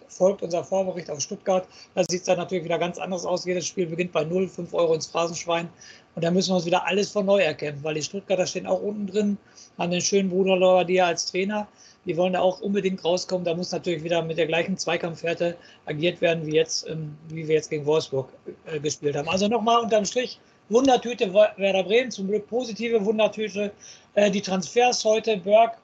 folgt 0.08 0.42
unser 0.42 0.64
Vorbericht 0.64 1.10
auf 1.10 1.20
Stuttgart. 1.20 1.68
Da 1.94 2.02
sieht 2.08 2.20
es 2.20 2.26
dann 2.26 2.38
natürlich 2.38 2.64
wieder 2.64 2.78
ganz 2.78 2.96
anders 2.96 3.26
aus. 3.26 3.44
Jedes 3.44 3.66
Spiel 3.66 3.86
beginnt 3.86 4.12
bei 4.12 4.24
0, 4.24 4.48
5 4.48 4.72
Euro 4.72 4.94
ins 4.94 5.08
Phrasenschwein. 5.08 5.68
Und 6.14 6.24
da 6.24 6.30
müssen 6.30 6.52
wir 6.52 6.56
uns 6.56 6.64
wieder 6.64 6.86
alles 6.86 7.10
von 7.10 7.26
neu 7.26 7.40
erkämpfen, 7.40 7.84
weil 7.84 7.92
die 7.92 8.02
Stuttgarter 8.02 8.46
stehen 8.46 8.66
auch 8.66 8.80
unten 8.80 9.08
drin, 9.08 9.38
haben 9.76 9.90
den 9.90 10.00
schönen 10.00 10.30
Bruder 10.30 10.56
Loradia 10.56 11.04
als 11.04 11.26
Trainer. 11.26 11.68
Die 12.06 12.16
wollen 12.16 12.32
da 12.32 12.40
auch 12.40 12.62
unbedingt 12.62 13.04
rauskommen. 13.04 13.44
Da 13.44 13.54
muss 13.54 13.72
natürlich 13.72 14.02
wieder 14.02 14.22
mit 14.22 14.38
der 14.38 14.46
gleichen 14.46 14.78
Zweikampfhärte 14.78 15.54
agiert 15.84 16.22
werden, 16.22 16.46
wie, 16.46 16.54
jetzt, 16.54 16.88
ähm, 16.88 17.14
wie 17.28 17.46
wir 17.46 17.56
jetzt 17.56 17.68
gegen 17.68 17.84
Wolfsburg 17.84 18.30
äh, 18.64 18.80
gespielt 18.80 19.16
haben. 19.16 19.28
Also 19.28 19.48
nochmal 19.48 19.82
unterm 19.82 20.06
Strich, 20.06 20.40
Wundertüte 20.70 21.34
Werder 21.34 21.82
Bremen, 21.82 22.10
zum 22.10 22.28
Glück 22.28 22.48
positive 22.48 23.04
Wundertüte. 23.04 23.70
Äh, 24.14 24.30
die 24.30 24.40
Transfers 24.40 25.04
heute, 25.04 25.36
Berg, 25.36 25.76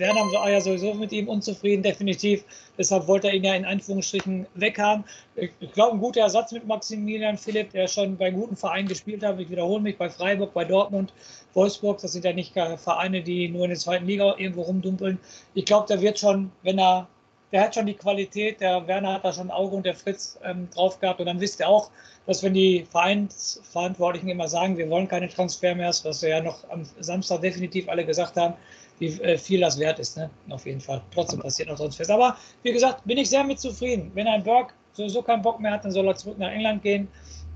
Werner 0.00 0.32
war 0.32 0.50
ja 0.50 0.60
sowieso 0.60 0.94
mit 0.94 1.12
ihm 1.12 1.28
unzufrieden, 1.28 1.82
definitiv. 1.82 2.44
Deshalb 2.78 3.06
wollte 3.06 3.28
er 3.28 3.34
ihn 3.34 3.44
ja 3.44 3.54
in 3.54 3.64
Anführungsstrichen 3.64 4.46
weghaben. 4.54 5.04
Ich 5.36 5.72
glaube, 5.72 5.92
ein 5.92 6.00
guter 6.00 6.22
Ersatz 6.22 6.52
mit 6.52 6.66
Maximilian 6.66 7.36
Philipp, 7.36 7.70
der 7.72 7.86
schon 7.86 8.16
bei 8.16 8.30
guten 8.30 8.56
Vereinen 8.56 8.88
gespielt 8.88 9.22
hat. 9.22 9.38
Ich 9.38 9.50
wiederhole 9.50 9.82
mich 9.82 9.98
bei 9.98 10.08
Freiburg, 10.08 10.54
bei 10.54 10.64
Dortmund, 10.64 11.12
Wolfsburg. 11.54 12.00
Das 12.00 12.12
sind 12.12 12.24
ja 12.24 12.32
nicht 12.32 12.54
Vereine, 12.54 13.22
die 13.22 13.48
nur 13.48 13.64
in 13.64 13.70
der 13.70 13.78
zweiten 13.78 14.06
Liga 14.06 14.34
irgendwo 14.38 14.62
rumdumpeln. 14.62 15.18
Ich 15.54 15.66
glaube, 15.66 15.86
der 15.86 16.00
wird 16.00 16.18
schon, 16.18 16.50
wenn 16.62 16.78
er, 16.78 17.06
der 17.52 17.62
hat 17.62 17.74
schon 17.74 17.86
die 17.86 17.94
Qualität. 17.94 18.60
Der 18.60 18.86
Werner 18.86 19.14
hat 19.14 19.24
da 19.24 19.32
schon 19.32 19.48
ein 19.48 19.50
Auge 19.50 19.76
und 19.76 19.84
der 19.84 19.94
Fritz 19.94 20.38
ähm, 20.44 20.68
drauf 20.70 20.98
gehabt. 21.00 21.20
Und 21.20 21.26
dann 21.26 21.40
wisst 21.40 21.60
ihr 21.60 21.68
auch, 21.68 21.90
dass 22.26 22.42
wenn 22.42 22.54
die 22.54 22.86
Vereinsverantwortlichen 22.90 24.28
immer 24.28 24.48
sagen, 24.48 24.78
wir 24.78 24.88
wollen 24.88 25.08
keine 25.08 25.28
Transfer 25.28 25.74
mehr, 25.74 25.88
was 25.88 26.22
wir 26.22 26.28
ja 26.28 26.40
noch 26.40 26.68
am 26.70 26.86
Samstag 27.00 27.40
definitiv 27.40 27.88
alle 27.88 28.06
gesagt 28.06 28.36
haben, 28.36 28.54
wie 29.00 29.08
äh, 29.22 29.36
viel 29.36 29.60
das 29.60 29.78
wert 29.78 29.98
ist, 29.98 30.16
ne? 30.16 30.30
auf 30.50 30.66
jeden 30.66 30.80
Fall. 30.80 31.02
Trotzdem 31.12 31.40
passiert 31.40 31.68
noch 31.68 31.78
sonst 31.78 31.96
fest. 31.96 32.10
Aber 32.10 32.36
wie 32.62 32.72
gesagt, 32.72 33.04
bin 33.04 33.18
ich 33.18 33.28
sehr 33.28 33.42
mit 33.42 33.58
zufrieden. 33.58 34.12
Wenn 34.14 34.28
ein 34.28 34.44
Burke 34.44 34.74
sowieso 34.92 35.22
keinen 35.22 35.42
Bock 35.42 35.58
mehr 35.58 35.72
hat, 35.72 35.84
dann 35.84 35.90
soll 35.90 36.06
er 36.06 36.14
zurück 36.14 36.38
nach 36.38 36.50
England 36.50 36.82
gehen. 36.82 37.08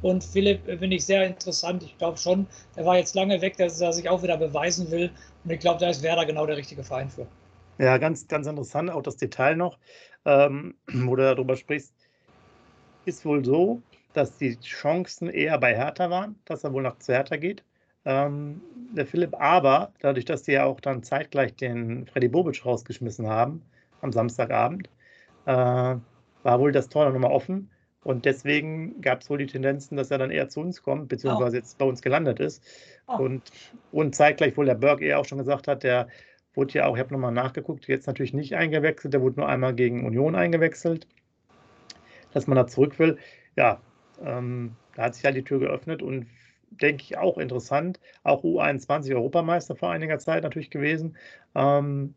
Und 0.02 0.24
Philipp 0.24 0.66
äh, 0.66 0.78
finde 0.78 0.96
ich 0.96 1.04
sehr 1.04 1.26
interessant. 1.26 1.82
Ich 1.82 1.96
glaube 1.98 2.16
schon, 2.16 2.46
der 2.76 2.86
war 2.86 2.96
jetzt 2.96 3.14
lange 3.14 3.40
weg, 3.40 3.56
dass 3.58 3.80
er 3.80 3.92
sich 3.92 4.08
auch 4.08 4.22
wieder 4.22 4.38
beweisen 4.38 4.90
will. 4.90 5.10
Und 5.44 5.50
ich 5.50 5.60
glaube, 5.60 5.78
da 5.78 5.90
ist 5.90 6.02
Werder 6.02 6.24
genau 6.24 6.46
der 6.46 6.56
richtige 6.56 6.82
Verein 6.82 7.10
für. 7.10 7.26
Ja, 7.78 7.98
ganz, 7.98 8.26
ganz 8.26 8.46
interessant, 8.46 8.90
auch 8.90 9.02
das 9.02 9.16
Detail 9.16 9.56
noch, 9.56 9.78
ähm, 10.24 10.74
wo 10.92 11.16
du 11.16 11.22
darüber 11.22 11.56
sprichst, 11.56 11.92
ist 13.04 13.24
wohl 13.26 13.44
so, 13.44 13.82
dass 14.14 14.38
die 14.38 14.58
Chancen 14.60 15.28
eher 15.28 15.58
bei 15.58 15.74
Hertha 15.74 16.08
waren, 16.08 16.36
dass 16.46 16.64
er 16.64 16.72
wohl 16.72 16.82
nach 16.82 16.98
zu 16.98 17.12
Hertha 17.12 17.36
geht 17.36 17.64
ähm, 18.04 18.60
der 18.96 19.06
Philipp. 19.06 19.34
Aber 19.38 19.92
dadurch, 20.00 20.24
dass 20.24 20.42
die 20.42 20.52
ja 20.52 20.64
auch 20.64 20.80
dann 20.80 21.02
zeitgleich 21.02 21.54
den 21.54 22.06
Freddy 22.06 22.28
Bobic 22.28 22.64
rausgeschmissen 22.64 23.28
haben 23.28 23.62
am 24.00 24.12
Samstagabend, 24.12 24.88
äh, 25.46 25.52
war 25.52 26.60
wohl 26.60 26.72
das 26.72 26.88
Tor 26.88 27.10
nochmal 27.10 27.32
offen. 27.32 27.70
Und 28.02 28.26
deswegen 28.26 29.00
gab 29.00 29.22
es 29.22 29.30
wohl 29.30 29.38
die 29.38 29.46
Tendenzen, 29.46 29.96
dass 29.96 30.10
er 30.10 30.18
dann 30.18 30.30
eher 30.30 30.50
zu 30.50 30.60
uns 30.60 30.82
kommt, 30.82 31.08
beziehungsweise 31.08 31.56
oh. 31.56 31.58
jetzt 31.58 31.78
bei 31.78 31.86
uns 31.86 32.02
gelandet 32.02 32.38
ist. 32.38 32.62
Oh. 33.06 33.16
Und, 33.16 33.50
und 33.92 34.14
zeitgleich 34.14 34.56
wohl 34.56 34.66
der 34.66 34.74
Burke 34.74 35.06
eher 35.06 35.18
auch 35.18 35.24
schon 35.24 35.38
gesagt 35.38 35.68
hat, 35.68 35.82
der 35.82 36.08
wurde 36.54 36.74
ja 36.74 36.86
auch, 36.86 36.96
ich 36.96 37.00
habe 37.00 37.12
nochmal 37.12 37.32
nachgeguckt, 37.32 37.88
jetzt 37.88 38.06
natürlich 38.06 38.34
nicht 38.34 38.54
eingewechselt, 38.54 39.14
der 39.14 39.22
wurde 39.22 39.40
nur 39.40 39.48
einmal 39.48 39.74
gegen 39.74 40.06
Union 40.06 40.34
eingewechselt, 40.34 41.06
dass 42.32 42.46
man 42.46 42.56
da 42.56 42.66
zurück 42.66 42.98
will. 42.98 43.18
Ja, 43.56 43.80
ähm, 44.22 44.76
da 44.94 45.04
hat 45.04 45.14
sich 45.14 45.24
halt 45.24 45.36
die 45.36 45.44
Tür 45.44 45.58
geöffnet 45.58 46.02
und 46.02 46.26
denke 46.80 47.02
ich, 47.02 47.16
auch 47.18 47.38
interessant. 47.38 48.00
Auch 48.22 48.42
U21 48.42 49.14
Europameister 49.14 49.76
vor 49.76 49.90
einiger 49.90 50.18
Zeit 50.18 50.42
natürlich 50.42 50.70
gewesen. 50.70 51.16
Ähm, 51.54 52.14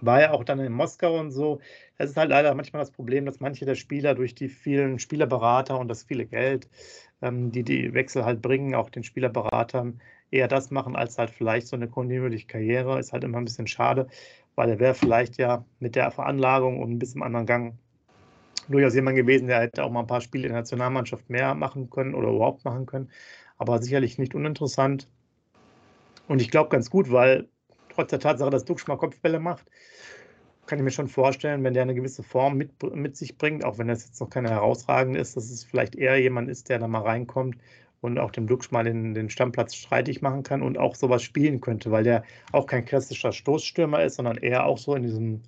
war 0.00 0.20
ja 0.20 0.32
auch 0.32 0.44
dann 0.44 0.60
in 0.60 0.72
Moskau 0.72 1.18
und 1.18 1.30
so. 1.30 1.60
Es 1.98 2.10
ist 2.10 2.16
halt 2.16 2.30
leider 2.30 2.54
manchmal 2.54 2.80
das 2.80 2.90
Problem, 2.90 3.26
dass 3.26 3.40
manche 3.40 3.64
der 3.64 3.74
Spieler 3.74 4.14
durch 4.14 4.34
die 4.34 4.48
vielen 4.48 4.98
Spielerberater 4.98 5.78
und 5.78 5.88
das 5.88 6.04
viele 6.04 6.26
Geld, 6.26 6.68
ähm, 7.22 7.50
die 7.52 7.62
die 7.62 7.94
Wechsel 7.94 8.24
halt 8.24 8.42
bringen, 8.42 8.74
auch 8.74 8.90
den 8.90 9.02
Spielerberatern 9.02 10.00
eher 10.30 10.48
das 10.48 10.70
machen, 10.70 10.96
als 10.96 11.18
halt 11.18 11.30
vielleicht 11.30 11.68
so 11.68 11.76
eine 11.76 11.88
kontinuierliche 11.88 12.46
Karriere. 12.46 12.98
Ist 12.98 13.12
halt 13.12 13.24
immer 13.24 13.38
ein 13.38 13.44
bisschen 13.44 13.66
schade, 13.66 14.08
weil 14.54 14.70
er 14.70 14.78
wäre 14.78 14.94
vielleicht 14.94 15.38
ja 15.38 15.64
mit 15.80 15.96
der 15.96 16.10
Veranlagung 16.10 16.80
und 16.80 16.90
ein 16.92 16.98
bisschen 16.98 17.22
anderen 17.22 17.46
Gang 17.46 17.78
durchaus 18.68 18.94
jemand 18.94 19.16
gewesen, 19.16 19.48
der 19.48 19.60
hätte 19.60 19.84
auch 19.84 19.90
mal 19.90 20.00
ein 20.00 20.06
paar 20.06 20.20
Spiele 20.20 20.46
in 20.46 20.52
der 20.52 20.62
Nationalmannschaft 20.62 21.28
mehr 21.30 21.54
machen 21.54 21.90
können 21.90 22.14
oder 22.14 22.28
überhaupt 22.28 22.64
machen 22.64 22.86
können. 22.86 23.10
Aber 23.58 23.82
sicherlich 23.82 24.18
nicht 24.18 24.34
uninteressant. 24.34 25.08
Und 26.28 26.42
ich 26.42 26.50
glaube 26.50 26.70
ganz 26.70 26.90
gut, 26.90 27.10
weil 27.10 27.48
trotz 27.94 28.10
der 28.10 28.20
Tatsache, 28.20 28.50
dass 28.50 28.64
Duxch 28.64 28.86
mal 28.86 28.96
Kopfbälle 28.96 29.40
macht, 29.40 29.66
kann 30.66 30.78
ich 30.78 30.84
mir 30.84 30.90
schon 30.90 31.08
vorstellen, 31.08 31.62
wenn 31.64 31.74
der 31.74 31.82
eine 31.82 31.94
gewisse 31.94 32.22
Form 32.22 32.56
mit, 32.56 32.70
mit 32.94 33.16
sich 33.16 33.38
bringt, 33.38 33.64
auch 33.64 33.78
wenn 33.78 33.88
das 33.88 34.04
jetzt 34.04 34.20
noch 34.20 34.30
keine 34.30 34.50
herausragende 34.50 35.20
ist, 35.20 35.36
dass 35.36 35.50
es 35.50 35.64
vielleicht 35.64 35.94
eher 35.94 36.20
jemand 36.20 36.50
ist, 36.50 36.68
der 36.68 36.78
da 36.78 36.88
mal 36.88 37.02
reinkommt 37.02 37.56
und 38.00 38.18
auch 38.18 38.30
dem 38.30 38.46
Duxch 38.46 38.70
mal 38.72 38.84
den, 38.84 39.14
den 39.14 39.30
Stammplatz 39.30 39.74
streitig 39.74 40.22
machen 40.22 40.42
kann 40.42 40.62
und 40.62 40.76
auch 40.76 40.94
sowas 40.94 41.22
spielen 41.22 41.60
könnte, 41.60 41.90
weil 41.90 42.04
der 42.04 42.24
auch 42.52 42.66
kein 42.66 42.84
klassischer 42.84 43.32
Stoßstürmer 43.32 44.02
ist, 44.02 44.16
sondern 44.16 44.36
eher 44.36 44.66
auch 44.66 44.78
so 44.78 44.94
in 44.94 45.04
diesem 45.04 45.42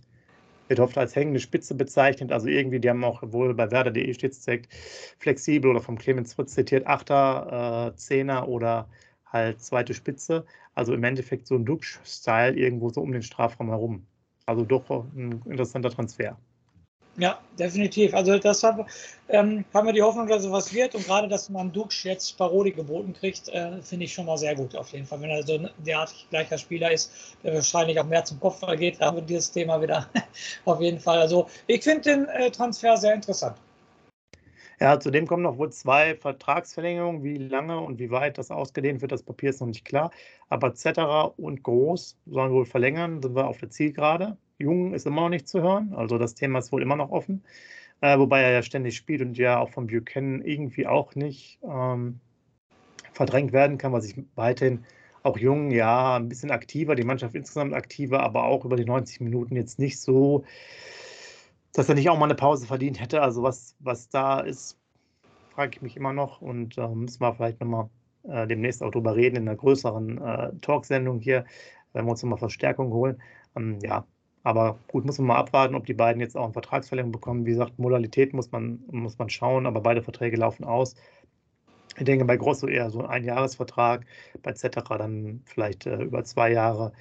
wird 0.68 0.80
oft 0.80 0.98
als 0.98 1.16
hängende 1.16 1.40
Spitze 1.40 1.74
bezeichnet. 1.74 2.32
Also 2.32 2.48
irgendwie, 2.48 2.80
die 2.80 2.88
haben 2.90 3.04
auch 3.04 3.22
wohl 3.22 3.54
bei 3.54 3.70
Werder.de 3.70 4.12
steht 4.14 4.32
es 4.32 4.44
direkt 4.44 4.72
flexibel 5.18 5.70
oder 5.70 5.80
vom 5.80 5.98
Clemens 5.98 6.34
Fritz 6.34 6.54
zitiert, 6.54 6.86
Achter, 6.86 7.92
äh, 7.92 7.96
Zehner 7.96 8.48
oder 8.48 8.88
halt 9.26 9.60
zweite 9.62 9.94
Spitze. 9.94 10.44
Also 10.74 10.94
im 10.94 11.04
Endeffekt 11.04 11.46
so 11.46 11.56
ein 11.56 11.64
Duxch-Style 11.64 12.56
irgendwo 12.56 12.90
so 12.90 13.00
um 13.02 13.12
den 13.12 13.22
Strafraum 13.22 13.68
herum. 13.68 14.06
Also 14.46 14.64
doch 14.64 14.88
ein 14.90 15.42
interessanter 15.46 15.90
Transfer. 15.90 16.38
Ja, 17.18 17.40
definitiv. 17.58 18.14
Also 18.14 18.38
das 18.38 18.62
hat, 18.62 18.86
ähm, 19.28 19.64
haben 19.74 19.86
wir 19.86 19.92
die 19.92 20.02
Hoffnung, 20.02 20.28
dass 20.28 20.44
sowas 20.44 20.72
wird 20.72 20.94
und 20.94 21.04
gerade, 21.04 21.26
dass 21.26 21.50
man 21.50 21.72
Dux 21.72 22.04
jetzt 22.04 22.38
Paroli 22.38 22.70
geboten 22.70 23.12
kriegt, 23.12 23.48
äh, 23.48 23.82
finde 23.82 24.04
ich 24.04 24.14
schon 24.14 24.26
mal 24.26 24.38
sehr 24.38 24.54
gut 24.54 24.76
auf 24.76 24.92
jeden 24.92 25.04
Fall. 25.04 25.20
Wenn 25.20 25.30
er 25.30 25.42
so 25.42 25.54
ein 25.54 25.68
derartig 25.78 26.28
gleicher 26.30 26.56
Spieler 26.56 26.92
ist, 26.92 27.36
der 27.42 27.54
wahrscheinlich 27.54 27.98
auch 27.98 28.06
mehr 28.06 28.24
zum 28.24 28.38
Kopfball 28.38 28.76
geht, 28.76 29.00
haben 29.00 29.16
wir 29.16 29.24
dieses 29.24 29.50
Thema 29.50 29.82
wieder 29.82 30.08
auf 30.64 30.80
jeden 30.80 31.00
Fall. 31.00 31.18
Also 31.18 31.48
ich 31.66 31.82
finde 31.82 32.02
den 32.02 32.26
äh, 32.26 32.52
Transfer 32.52 32.96
sehr 32.96 33.14
interessant. 33.14 33.56
Ja, 34.80 35.00
zudem 35.00 35.26
kommen 35.26 35.42
noch 35.42 35.58
wohl 35.58 35.72
zwei 35.72 36.14
Vertragsverlängerungen. 36.14 37.24
Wie 37.24 37.36
lange 37.36 37.80
und 37.80 37.98
wie 37.98 38.12
weit 38.12 38.38
das 38.38 38.52
ausgedehnt 38.52 39.00
wird, 39.00 39.10
das 39.10 39.24
Papier 39.24 39.50
ist 39.50 39.60
noch 39.60 39.66
nicht 39.66 39.84
klar. 39.84 40.12
Aber 40.50 40.72
Zetterer 40.72 41.36
und 41.36 41.64
Groß 41.64 42.16
sollen 42.26 42.52
wohl 42.52 42.64
verlängern, 42.64 43.20
sind 43.20 43.34
wir 43.34 43.48
auf 43.48 43.58
der 43.58 43.70
Zielgerade. 43.70 44.36
Jung 44.58 44.94
ist 44.94 45.06
immer 45.06 45.22
noch 45.22 45.28
nicht 45.28 45.48
zu 45.48 45.62
hören, 45.62 45.94
also 45.94 46.18
das 46.18 46.34
Thema 46.34 46.58
ist 46.58 46.72
wohl 46.72 46.82
immer 46.82 46.96
noch 46.96 47.10
offen. 47.10 47.42
Äh, 48.00 48.18
wobei 48.18 48.42
er 48.42 48.52
ja 48.52 48.62
ständig 48.62 48.96
spielt 48.96 49.22
und 49.22 49.36
ja 49.38 49.58
auch 49.58 49.70
von 49.70 49.88
Buchanan 49.88 50.42
irgendwie 50.42 50.86
auch 50.86 51.14
nicht 51.16 51.58
ähm, 51.62 52.20
verdrängt 53.12 53.52
werden 53.52 53.78
kann, 53.78 53.92
was 53.92 54.04
ich 54.04 54.16
weiterhin 54.36 54.84
auch 55.24 55.36
jung, 55.36 55.70
ja, 55.72 56.16
ein 56.16 56.28
bisschen 56.28 56.50
aktiver, 56.52 56.94
die 56.94 57.04
Mannschaft 57.04 57.34
insgesamt 57.34 57.74
aktiver, 57.74 58.20
aber 58.20 58.44
auch 58.44 58.64
über 58.64 58.76
die 58.76 58.84
90 58.84 59.20
Minuten 59.20 59.56
jetzt 59.56 59.78
nicht 59.78 60.00
so, 60.00 60.44
dass 61.72 61.88
er 61.88 61.96
nicht 61.96 62.08
auch 62.08 62.18
mal 62.18 62.26
eine 62.26 62.36
Pause 62.36 62.66
verdient 62.66 63.00
hätte. 63.00 63.20
Also 63.20 63.42
was, 63.42 63.76
was 63.80 64.08
da 64.08 64.40
ist, 64.40 64.78
frage 65.50 65.72
ich 65.74 65.82
mich 65.82 65.96
immer 65.96 66.12
noch 66.12 66.40
und 66.40 66.78
äh, 66.78 66.88
müssen 66.88 67.20
wir 67.20 67.34
vielleicht 67.34 67.60
nochmal 67.60 67.90
äh, 68.28 68.46
demnächst 68.46 68.82
auch 68.82 68.92
drüber 68.92 69.16
reden 69.16 69.36
in 69.36 69.48
einer 69.48 69.56
größeren 69.56 70.18
äh, 70.18 70.52
Talksendung 70.60 71.18
hier, 71.20 71.44
wenn 71.92 72.04
wir 72.04 72.12
uns 72.12 72.22
nochmal 72.22 72.38
Verstärkung 72.38 72.92
holen. 72.92 73.20
Ähm, 73.56 73.78
ja, 73.82 74.06
aber 74.48 74.78
gut, 74.88 75.04
muss 75.04 75.18
man 75.18 75.26
mal 75.26 75.36
abwarten, 75.36 75.74
ob 75.74 75.84
die 75.84 75.92
beiden 75.92 76.22
jetzt 76.22 76.36
auch 76.36 76.44
eine 76.44 76.54
Vertragsverlängerung 76.54 77.12
bekommen. 77.12 77.44
Wie 77.44 77.50
gesagt, 77.50 77.78
Modalität 77.78 78.32
muss 78.32 78.50
man, 78.50 78.80
muss 78.90 79.18
man 79.18 79.28
schauen, 79.28 79.66
aber 79.66 79.82
beide 79.82 80.02
Verträge 80.02 80.38
laufen 80.38 80.64
aus. 80.64 80.94
Ich 81.98 82.04
denke 82.04 82.24
bei 82.24 82.38
Grosso 82.38 82.66
eher 82.66 82.88
so 82.90 83.00
ein 83.00 83.06
Einjahresvertrag, 83.06 84.06
bei 84.42 84.54
Cetera 84.54 84.96
dann 84.96 85.42
vielleicht 85.44 85.84
äh, 85.84 86.02
über 86.02 86.24
zwei 86.24 86.50
Jahre. 86.50 86.92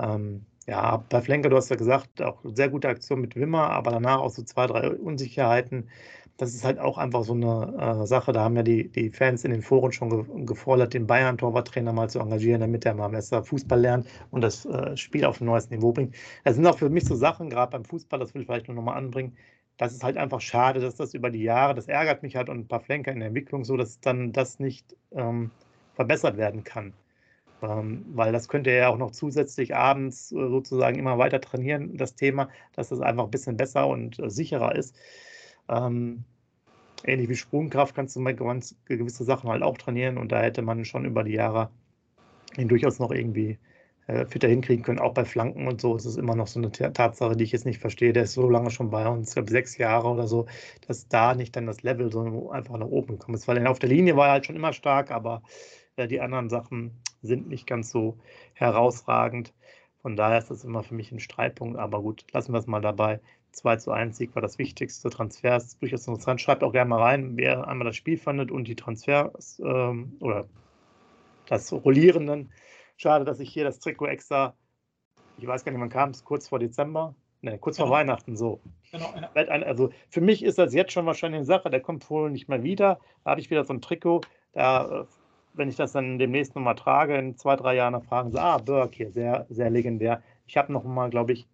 Ähm, 0.00 0.46
ja, 0.66 0.96
bei 1.08 1.20
Flenker, 1.20 1.48
du 1.48 1.56
hast 1.56 1.70
ja 1.70 1.76
gesagt, 1.76 2.20
auch 2.22 2.40
sehr 2.44 2.70
gute 2.70 2.88
Aktion 2.88 3.20
mit 3.20 3.36
Wimmer, 3.36 3.70
aber 3.70 3.92
danach 3.92 4.18
auch 4.18 4.30
so 4.30 4.42
zwei, 4.42 4.66
drei 4.66 4.90
Unsicherheiten 4.90 5.88
das 6.36 6.54
ist 6.54 6.64
halt 6.64 6.78
auch 6.78 6.98
einfach 6.98 7.24
so 7.24 7.32
eine 7.32 8.02
äh, 8.02 8.06
Sache. 8.06 8.32
Da 8.32 8.42
haben 8.44 8.56
ja 8.56 8.62
die, 8.62 8.88
die 8.88 9.10
Fans 9.10 9.44
in 9.44 9.50
den 9.50 9.62
Foren 9.62 9.92
schon 9.92 10.10
ge 10.10 10.44
gefordert, 10.44 10.92
den 10.94 11.06
Bayern-Torwarttrainer 11.06 11.92
mal 11.92 12.10
zu 12.10 12.18
engagieren, 12.20 12.60
damit 12.60 12.84
er 12.84 12.94
mal 12.94 13.08
besser 13.08 13.42
Fußball 13.42 13.80
lernt 13.80 14.06
und 14.30 14.42
das 14.42 14.66
äh, 14.66 14.96
Spiel 14.96 15.24
auf 15.24 15.40
ein 15.40 15.46
neues 15.46 15.70
Niveau 15.70 15.92
bringt. 15.92 16.14
Das 16.44 16.56
sind 16.56 16.66
auch 16.66 16.78
für 16.78 16.90
mich 16.90 17.06
so 17.06 17.14
Sachen, 17.14 17.48
gerade 17.50 17.72
beim 17.72 17.84
Fußball, 17.84 18.18
das 18.20 18.34
will 18.34 18.42
ich 18.42 18.46
vielleicht 18.46 18.68
nur 18.68 18.74
nochmal 18.74 18.96
anbringen. 18.98 19.36
Das 19.78 19.92
ist 19.94 20.04
halt 20.04 20.16
einfach 20.16 20.40
schade, 20.40 20.80
dass 20.80 20.96
das 20.96 21.14
über 21.14 21.30
die 21.30 21.42
Jahre, 21.42 21.74
das 21.74 21.88
ärgert 21.88 22.22
mich 22.22 22.36
halt 22.36 22.48
und 22.48 22.58
ein 22.60 22.68
paar 22.68 22.80
Flenker 22.80 23.12
in 23.12 23.20
der 23.20 23.28
Entwicklung 23.28 23.64
so, 23.64 23.76
dass 23.76 24.00
dann 24.00 24.32
das 24.32 24.58
nicht 24.58 24.96
ähm, 25.12 25.52
verbessert 25.94 26.36
werden 26.36 26.64
kann. 26.64 26.94
Ähm, 27.62 28.04
weil 28.10 28.32
das 28.32 28.48
könnte 28.48 28.70
er 28.70 28.76
ja 28.76 28.88
auch 28.88 28.98
noch 28.98 29.12
zusätzlich 29.12 29.74
abends 29.74 30.30
äh, 30.32 30.48
sozusagen 30.48 30.98
immer 30.98 31.18
weiter 31.18 31.40
trainieren, 31.40 31.96
das 31.96 32.14
Thema, 32.14 32.50
dass 32.74 32.90
das 32.90 33.00
einfach 33.00 33.24
ein 33.24 33.30
bisschen 33.30 33.56
besser 33.56 33.86
und 33.88 34.18
äh, 34.18 34.30
sicherer 34.30 34.74
ist. 34.74 34.96
Ähm, 35.68 36.24
ähnlich 37.04 37.28
wie 37.28 37.36
Sprungkraft 37.36 37.94
kannst 37.94 38.16
du 38.16 38.20
mal 38.20 38.34
gewisse 38.34 39.24
Sachen 39.24 39.50
halt 39.50 39.62
auch 39.62 39.78
trainieren 39.78 40.18
und 40.18 40.32
da 40.32 40.40
hätte 40.40 40.62
man 40.62 40.84
schon 40.84 41.04
über 41.04 41.24
die 41.24 41.32
Jahre 41.32 41.70
ihn 42.56 42.68
durchaus 42.68 42.98
noch 42.98 43.10
irgendwie 43.10 43.58
äh, 44.06 44.24
fitter 44.26 44.48
hinkriegen 44.48 44.84
können. 44.84 44.98
Auch 44.98 45.14
bei 45.14 45.24
Flanken 45.24 45.66
und 45.68 45.80
so 45.80 45.96
ist 45.96 46.04
es 46.04 46.16
immer 46.16 46.36
noch 46.36 46.46
so 46.46 46.60
eine 46.60 46.70
Tatsache, 46.70 47.36
die 47.36 47.44
ich 47.44 47.52
jetzt 47.52 47.66
nicht 47.66 47.80
verstehe. 47.80 48.12
Der 48.12 48.24
ist 48.24 48.34
so 48.34 48.48
lange 48.48 48.70
schon 48.70 48.90
bei 48.90 49.06
uns, 49.08 49.28
ich 49.28 49.34
glaube 49.34 49.50
sechs 49.50 49.76
Jahre 49.78 50.08
oder 50.08 50.26
so, 50.26 50.46
dass 50.86 51.08
da 51.08 51.34
nicht 51.34 51.56
dann 51.56 51.66
das 51.66 51.82
Level 51.82 52.12
so 52.12 52.50
einfach 52.50 52.78
nach 52.78 52.86
oben 52.86 53.18
gekommen 53.18 53.36
ist. 53.36 53.48
Weil 53.48 53.66
auf 53.66 53.78
der 53.78 53.88
Linie 53.88 54.16
war 54.16 54.28
er 54.28 54.32
halt 54.32 54.46
schon 54.46 54.56
immer 54.56 54.72
stark, 54.72 55.10
aber 55.10 55.42
äh, 55.96 56.06
die 56.08 56.20
anderen 56.20 56.48
Sachen 56.50 56.92
sind 57.22 57.48
nicht 57.48 57.66
ganz 57.66 57.90
so 57.90 58.18
herausragend. 58.54 59.52
Von 60.02 60.14
daher 60.16 60.38
ist 60.38 60.50
das 60.50 60.64
immer 60.64 60.84
für 60.84 60.94
mich 60.94 61.10
ein 61.10 61.18
Streitpunkt. 61.18 61.78
Aber 61.78 62.00
gut, 62.00 62.24
lassen 62.32 62.52
wir 62.52 62.60
es 62.60 62.66
mal 62.68 62.80
dabei. 62.80 63.20
2 63.56 63.76
zu 63.76 63.90
1 63.90 64.16
Sieg 64.16 64.34
war 64.34 64.42
das 64.42 64.58
wichtigste. 64.58 65.10
Transfers 65.10 65.78
durchaus 65.78 66.06
interessant. 66.06 66.40
Schreibt 66.40 66.62
auch 66.62 66.72
gerne 66.72 66.90
mal 66.90 67.00
rein, 67.00 67.36
wer 67.36 67.66
einmal 67.66 67.86
das 67.86 67.96
Spiel 67.96 68.18
fandet 68.18 68.50
und 68.50 68.68
die 68.68 68.76
Transfers 68.76 69.60
ähm, 69.64 70.16
oder 70.20 70.46
das 71.48 71.72
Rollierenden. 71.72 72.50
Schade, 72.96 73.24
dass 73.24 73.40
ich 73.40 73.50
hier 73.50 73.64
das 73.64 73.78
Trikot 73.78 74.06
extra, 74.06 74.54
ich 75.38 75.46
weiß 75.46 75.64
gar 75.64 75.72
nicht, 75.72 75.80
wann 75.80 75.88
kam 75.88 76.10
es, 76.10 76.24
kurz 76.24 76.48
vor 76.48 76.58
Dezember, 76.58 77.14
ne, 77.40 77.58
kurz 77.58 77.76
genau. 77.76 77.88
vor 77.88 77.96
Weihnachten 77.96 78.36
so. 78.36 78.60
Genau, 78.92 79.12
ja. 79.16 79.30
Also 79.34 79.90
für 80.10 80.20
mich 80.20 80.44
ist 80.44 80.58
das 80.58 80.74
jetzt 80.74 80.92
schon 80.92 81.06
wahrscheinlich 81.06 81.38
eine 81.38 81.46
Sache, 81.46 81.70
der 81.70 81.80
kommt 81.80 82.08
wohl 82.10 82.30
nicht 82.30 82.48
mehr 82.48 82.62
wieder. 82.62 83.00
Da 83.24 83.30
habe 83.30 83.40
ich 83.40 83.50
wieder 83.50 83.64
so 83.64 83.72
ein 83.72 83.80
Trikot, 83.80 84.20
da, 84.52 85.02
äh, 85.02 85.04
wenn 85.54 85.68
ich 85.70 85.76
das 85.76 85.92
dann 85.92 86.18
demnächst 86.18 86.54
nochmal 86.54 86.74
trage, 86.74 87.16
in 87.16 87.36
zwei, 87.36 87.56
drei 87.56 87.74
Jahren, 87.74 87.94
dann 87.94 88.02
fragen 88.02 88.30
sie, 88.30 88.38
ah, 88.38 88.58
Burke 88.58 88.96
hier, 88.96 89.10
sehr, 89.10 89.46
sehr 89.48 89.70
legendär. 89.70 90.22
Ich 90.46 90.56
habe 90.58 90.72
noch 90.72 90.84
mal, 90.84 91.08
glaube 91.08 91.32
ich, 91.32 91.46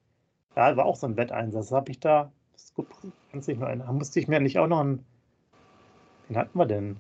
da 0.55 0.77
war 0.77 0.85
auch 0.85 0.97
so 0.97 1.07
ein 1.07 1.17
Wetteinsatz. 1.17 1.71
habe 1.73 1.91
ich 1.91 2.01
da, 2.01 2.31
das 2.53 2.73
kannst 3.31 3.49
dich 3.49 3.59
noch 3.59 3.69
erinnern, 3.69 3.97
musste 3.97 4.21
ich 4.21 4.29
mir 4.29 4.41
nicht 4.41 4.59
auch 4.59 4.67
noch 4.67 4.81
ein, 4.81 5.05
den 6.29 6.37
hatten 6.37 6.59
wir 6.59 6.67
denn? 6.67 6.97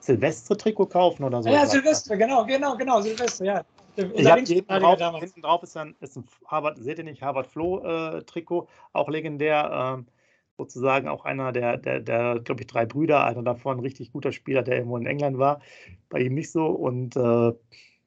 Silvestre-Trikot 0.00 0.86
kaufen 0.86 1.24
oder 1.24 1.42
so? 1.42 1.50
Ja, 1.50 1.66
Silvestre, 1.66 2.18
genau, 2.18 2.44
genau, 2.44 2.76
genau, 2.76 3.00
Silvestre, 3.00 3.46
ja. 3.46 3.64
Ich 3.94 4.26
habe 4.26 4.40
hinten, 4.40 4.66
drauf, 4.66 5.20
hinten 5.20 5.42
drauf 5.42 5.62
ist 5.62 5.76
ein, 5.76 5.94
ist 6.00 6.16
ein 6.16 6.24
Harvard, 6.46 6.78
seht 6.78 6.98
ihr 6.98 7.04
nicht, 7.04 7.22
Harvard 7.22 7.46
Flo-Trikot, 7.46 8.62
äh, 8.62 8.66
auch 8.94 9.08
legendär. 9.08 9.98
Äh, 10.00 10.10
sozusagen 10.56 11.08
auch 11.08 11.24
einer 11.24 11.52
der, 11.52 11.76
der, 11.76 12.00
der 12.00 12.40
glaube 12.40 12.62
ich, 12.62 12.66
drei 12.66 12.86
Brüder, 12.86 13.24
einer 13.24 13.42
davon, 13.42 13.78
ein 13.78 13.80
richtig 13.80 14.12
guter 14.12 14.32
Spieler, 14.32 14.62
der 14.62 14.76
irgendwo 14.76 14.96
in 14.96 15.06
England 15.06 15.38
war. 15.38 15.60
Bei 16.08 16.20
ihm 16.20 16.34
nicht 16.34 16.52
so. 16.52 16.66
Und 16.66 17.16
äh, 17.16 17.52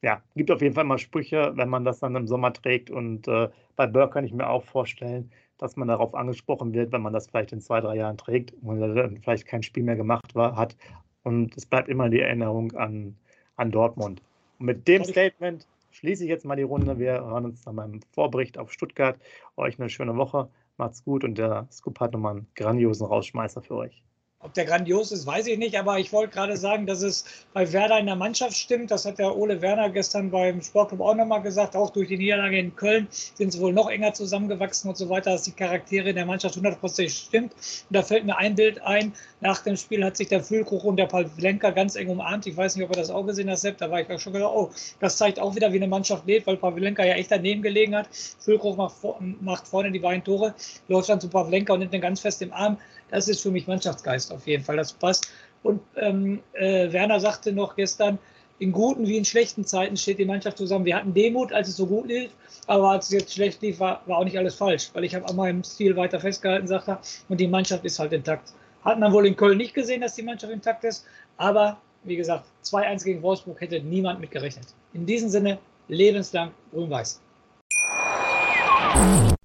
ja, 0.02 0.22
gibt 0.34 0.50
auf 0.50 0.62
jeden 0.62 0.74
Fall 0.74 0.84
mal 0.84 0.98
Sprüche, 0.98 1.52
wenn 1.56 1.68
man 1.68 1.84
das 1.84 2.00
dann 2.00 2.16
im 2.16 2.26
Sommer 2.26 2.52
trägt. 2.52 2.90
Und 2.90 3.28
äh, 3.28 3.48
bei 3.76 3.86
Burke 3.86 4.14
kann 4.14 4.24
ich 4.24 4.32
mir 4.32 4.48
auch 4.48 4.64
vorstellen, 4.64 5.30
dass 5.58 5.76
man 5.76 5.88
darauf 5.88 6.14
angesprochen 6.14 6.72
wird, 6.74 6.92
wenn 6.92 7.02
man 7.02 7.12
das 7.12 7.28
vielleicht 7.28 7.52
in 7.52 7.60
zwei, 7.60 7.80
drei 7.80 7.96
Jahren 7.96 8.18
trägt 8.18 8.52
und 8.62 8.80
dann 8.80 9.18
vielleicht 9.22 9.46
kein 9.46 9.62
Spiel 9.62 9.84
mehr 9.84 9.96
gemacht 9.96 10.34
war, 10.34 10.56
hat. 10.56 10.76
Und 11.22 11.56
es 11.56 11.66
bleibt 11.66 11.88
immer 11.88 12.08
die 12.08 12.20
Erinnerung 12.20 12.72
an, 12.72 13.16
an 13.56 13.70
Dortmund. 13.70 14.22
Und 14.58 14.66
mit 14.66 14.86
dem 14.86 15.04
Statement 15.04 15.66
schließe 15.90 16.24
ich 16.24 16.30
jetzt 16.30 16.44
mal 16.44 16.56
die 16.56 16.62
Runde. 16.62 16.98
Wir 16.98 17.12
hören 17.12 17.46
uns 17.46 17.62
dann 17.62 17.76
beim 17.76 18.00
Vorbericht 18.12 18.58
auf 18.58 18.72
Stuttgart. 18.72 19.18
Euch 19.56 19.78
eine 19.78 19.88
schöne 19.88 20.16
Woche. 20.16 20.48
Macht's 20.76 21.02
gut 21.04 21.24
und 21.24 21.38
der 21.38 21.66
Scoop 21.72 22.00
hat 22.00 22.12
nochmal 22.12 22.36
einen 22.36 22.46
grandiosen 22.54 23.06
Rausschmeißer 23.06 23.62
für 23.62 23.76
euch. 23.76 24.02
Ob 24.40 24.52
der 24.52 24.66
grandios 24.66 25.12
ist, 25.12 25.26
weiß 25.26 25.46
ich 25.46 25.56
nicht, 25.58 25.78
aber 25.78 25.98
ich 25.98 26.12
wollte 26.12 26.34
gerade 26.34 26.58
sagen, 26.58 26.86
dass 26.86 27.00
es 27.00 27.24
bei 27.54 27.72
Werder 27.72 27.98
in 27.98 28.04
der 28.04 28.16
Mannschaft 28.16 28.54
stimmt. 28.54 28.90
Das 28.90 29.06
hat 29.06 29.18
der 29.18 29.34
Ole 29.34 29.62
Werner 29.62 29.88
gestern 29.88 30.30
beim 30.30 30.60
Sportclub 30.60 31.00
auch 31.00 31.14
nochmal 31.14 31.40
gesagt. 31.40 31.74
Auch 31.74 31.88
durch 31.88 32.08
die 32.08 32.18
Niederlage 32.18 32.58
in 32.58 32.76
Köln 32.76 33.08
sind 33.10 33.52
sie 33.52 33.60
wohl 33.60 33.72
noch 33.72 33.88
enger 33.88 34.12
zusammengewachsen 34.12 34.90
und 34.90 34.96
so 34.98 35.08
weiter, 35.08 35.30
dass 35.30 35.44
die 35.44 35.52
Charaktere 35.52 36.10
in 36.10 36.16
der 36.16 36.26
Mannschaft 36.26 36.54
hundertprozentig 36.54 37.16
stimmt. 37.16 37.54
Und 37.54 37.96
da 37.96 38.02
fällt 38.02 38.26
mir 38.26 38.36
ein 38.36 38.54
Bild 38.54 38.80
ein. 38.82 39.14
Nach 39.40 39.62
dem 39.62 39.76
Spiel 39.76 40.04
hat 40.04 40.18
sich 40.18 40.28
der 40.28 40.44
Füllkrug 40.44 40.84
und 40.84 40.96
der 40.96 41.06
Pavlenka 41.06 41.70
ganz 41.70 41.96
eng 41.96 42.08
umarmt. 42.08 42.46
Ich 42.46 42.58
weiß 42.58 42.76
nicht, 42.76 42.84
ob 42.84 42.90
er 42.90 43.00
das 43.00 43.10
auch 43.10 43.24
gesehen 43.24 43.50
hat, 43.50 43.58
Sepp. 43.58 43.78
Da 43.78 43.90
war 43.90 44.02
ich 44.02 44.10
auch 44.10 44.20
schon 44.20 44.34
gedacht, 44.34 44.52
oh, 44.54 44.70
das 45.00 45.16
zeigt 45.16 45.40
auch 45.40 45.56
wieder, 45.56 45.72
wie 45.72 45.78
eine 45.78 45.88
Mannschaft 45.88 46.26
lebt, 46.26 46.46
weil 46.46 46.58
Pavlenka 46.58 47.02
ja 47.04 47.14
echt 47.14 47.30
daneben 47.30 47.62
gelegen 47.62 47.96
hat. 47.96 48.08
Füllkrug 48.38 48.76
macht, 48.76 48.96
macht 49.40 49.66
vorne 49.66 49.90
die 49.90 49.98
beiden 49.98 50.22
Tore, 50.22 50.54
läuft 50.88 51.08
dann 51.08 51.20
zu 51.20 51.28
Pavlenka 51.28 51.72
und 51.72 51.80
nimmt 51.80 51.94
den 51.94 52.02
ganz 52.02 52.20
fest 52.20 52.42
im 52.42 52.52
Arm. 52.52 52.76
Das 53.10 53.28
ist 53.28 53.40
für 53.40 53.50
mich 53.50 53.66
Mannschaftsgeist 53.66 54.32
auf 54.32 54.46
jeden 54.46 54.64
Fall. 54.64 54.76
Das 54.76 54.92
passt. 54.92 55.28
Und 55.62 55.80
ähm, 55.96 56.40
äh, 56.52 56.92
Werner 56.92 57.20
sagte 57.20 57.52
noch 57.52 57.76
gestern, 57.76 58.18
in 58.58 58.72
guten 58.72 59.06
wie 59.06 59.16
in 59.16 59.24
schlechten 59.24 59.64
Zeiten 59.64 59.96
steht 59.96 60.18
die 60.18 60.24
Mannschaft 60.24 60.58
zusammen. 60.58 60.84
Wir 60.84 60.96
hatten 60.96 61.12
Demut, 61.12 61.52
als 61.52 61.68
es 61.68 61.76
so 61.76 61.86
gut 61.86 62.06
lief, 62.06 62.30
aber 62.66 62.90
als 62.90 63.06
es 63.06 63.12
jetzt 63.12 63.34
schlecht 63.34 63.60
lief, 63.62 63.80
war, 63.80 64.02
war 64.06 64.18
auch 64.18 64.24
nicht 64.24 64.38
alles 64.38 64.54
falsch, 64.54 64.90
weil 64.94 65.04
ich 65.04 65.14
habe 65.14 65.28
an 65.28 65.36
meinem 65.36 65.62
Stil 65.62 65.96
weiter 65.96 66.20
festgehalten, 66.20 66.66
sagt 66.66 66.88
er, 66.88 67.00
und 67.28 67.38
die 67.38 67.48
Mannschaft 67.48 67.84
ist 67.84 67.98
halt 67.98 68.12
intakt. 68.12 68.54
Hat 68.82 68.98
man 68.98 69.12
wohl 69.12 69.26
in 69.26 69.36
Köln 69.36 69.58
nicht 69.58 69.74
gesehen, 69.74 70.00
dass 70.00 70.14
die 70.14 70.22
Mannschaft 70.22 70.52
intakt 70.52 70.84
ist, 70.84 71.04
aber 71.36 71.78
wie 72.04 72.16
gesagt, 72.16 72.44
2-1 72.64 73.04
gegen 73.04 73.22
Wolfsburg 73.22 73.60
hätte 73.60 73.80
niemand 73.80 74.20
mit 74.20 74.30
gerechnet. 74.30 74.66
In 74.94 75.04
diesem 75.04 75.28
Sinne, 75.28 75.58
lebenslang 75.88 76.52
grün-weiß. 76.72 77.20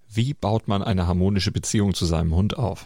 Wie 0.07 0.33
baut 0.33 0.67
man 0.67 0.83
eine 0.83 1.07
harmonische 1.07 1.51
Beziehung 1.51 1.93
zu 1.93 2.05
seinem 2.05 2.35
Hund 2.35 2.57
auf? 2.57 2.85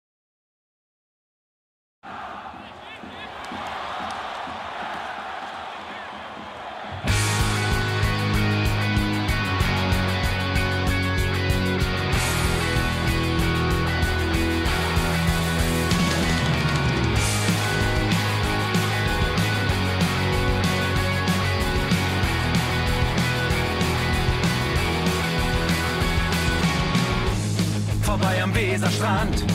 Strand. 29.01 29.50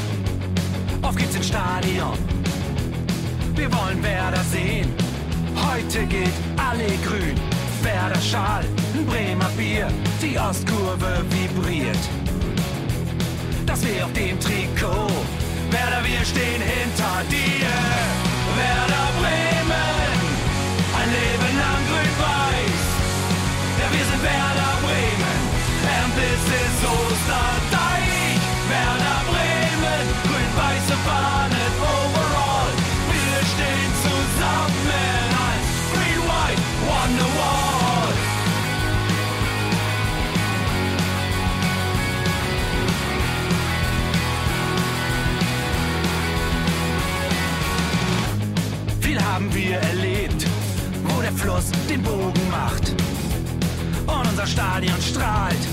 Stadion 54.57 55.03
strahlt 55.03 55.65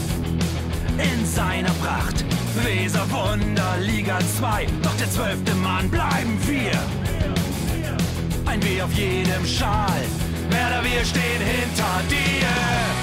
in 0.97 1.25
seiner 1.25 1.71
Pracht. 1.75 2.25
Weser 2.65 3.09
Wunder, 3.11 3.77
Liga 3.79 4.19
2, 4.37 4.67
doch 4.81 4.93
der 4.97 5.09
zwölfte 5.09 5.55
Mann 5.55 5.89
bleiben 5.89 6.37
wir. 6.45 6.73
Ein 8.45 8.61
W 8.61 8.81
auf 8.81 8.91
jedem 8.91 9.45
Schal, 9.45 10.01
Werder, 10.49 10.83
wir 10.83 11.05
stehen 11.05 11.41
hinter 11.41 12.01
dir. 12.09 13.02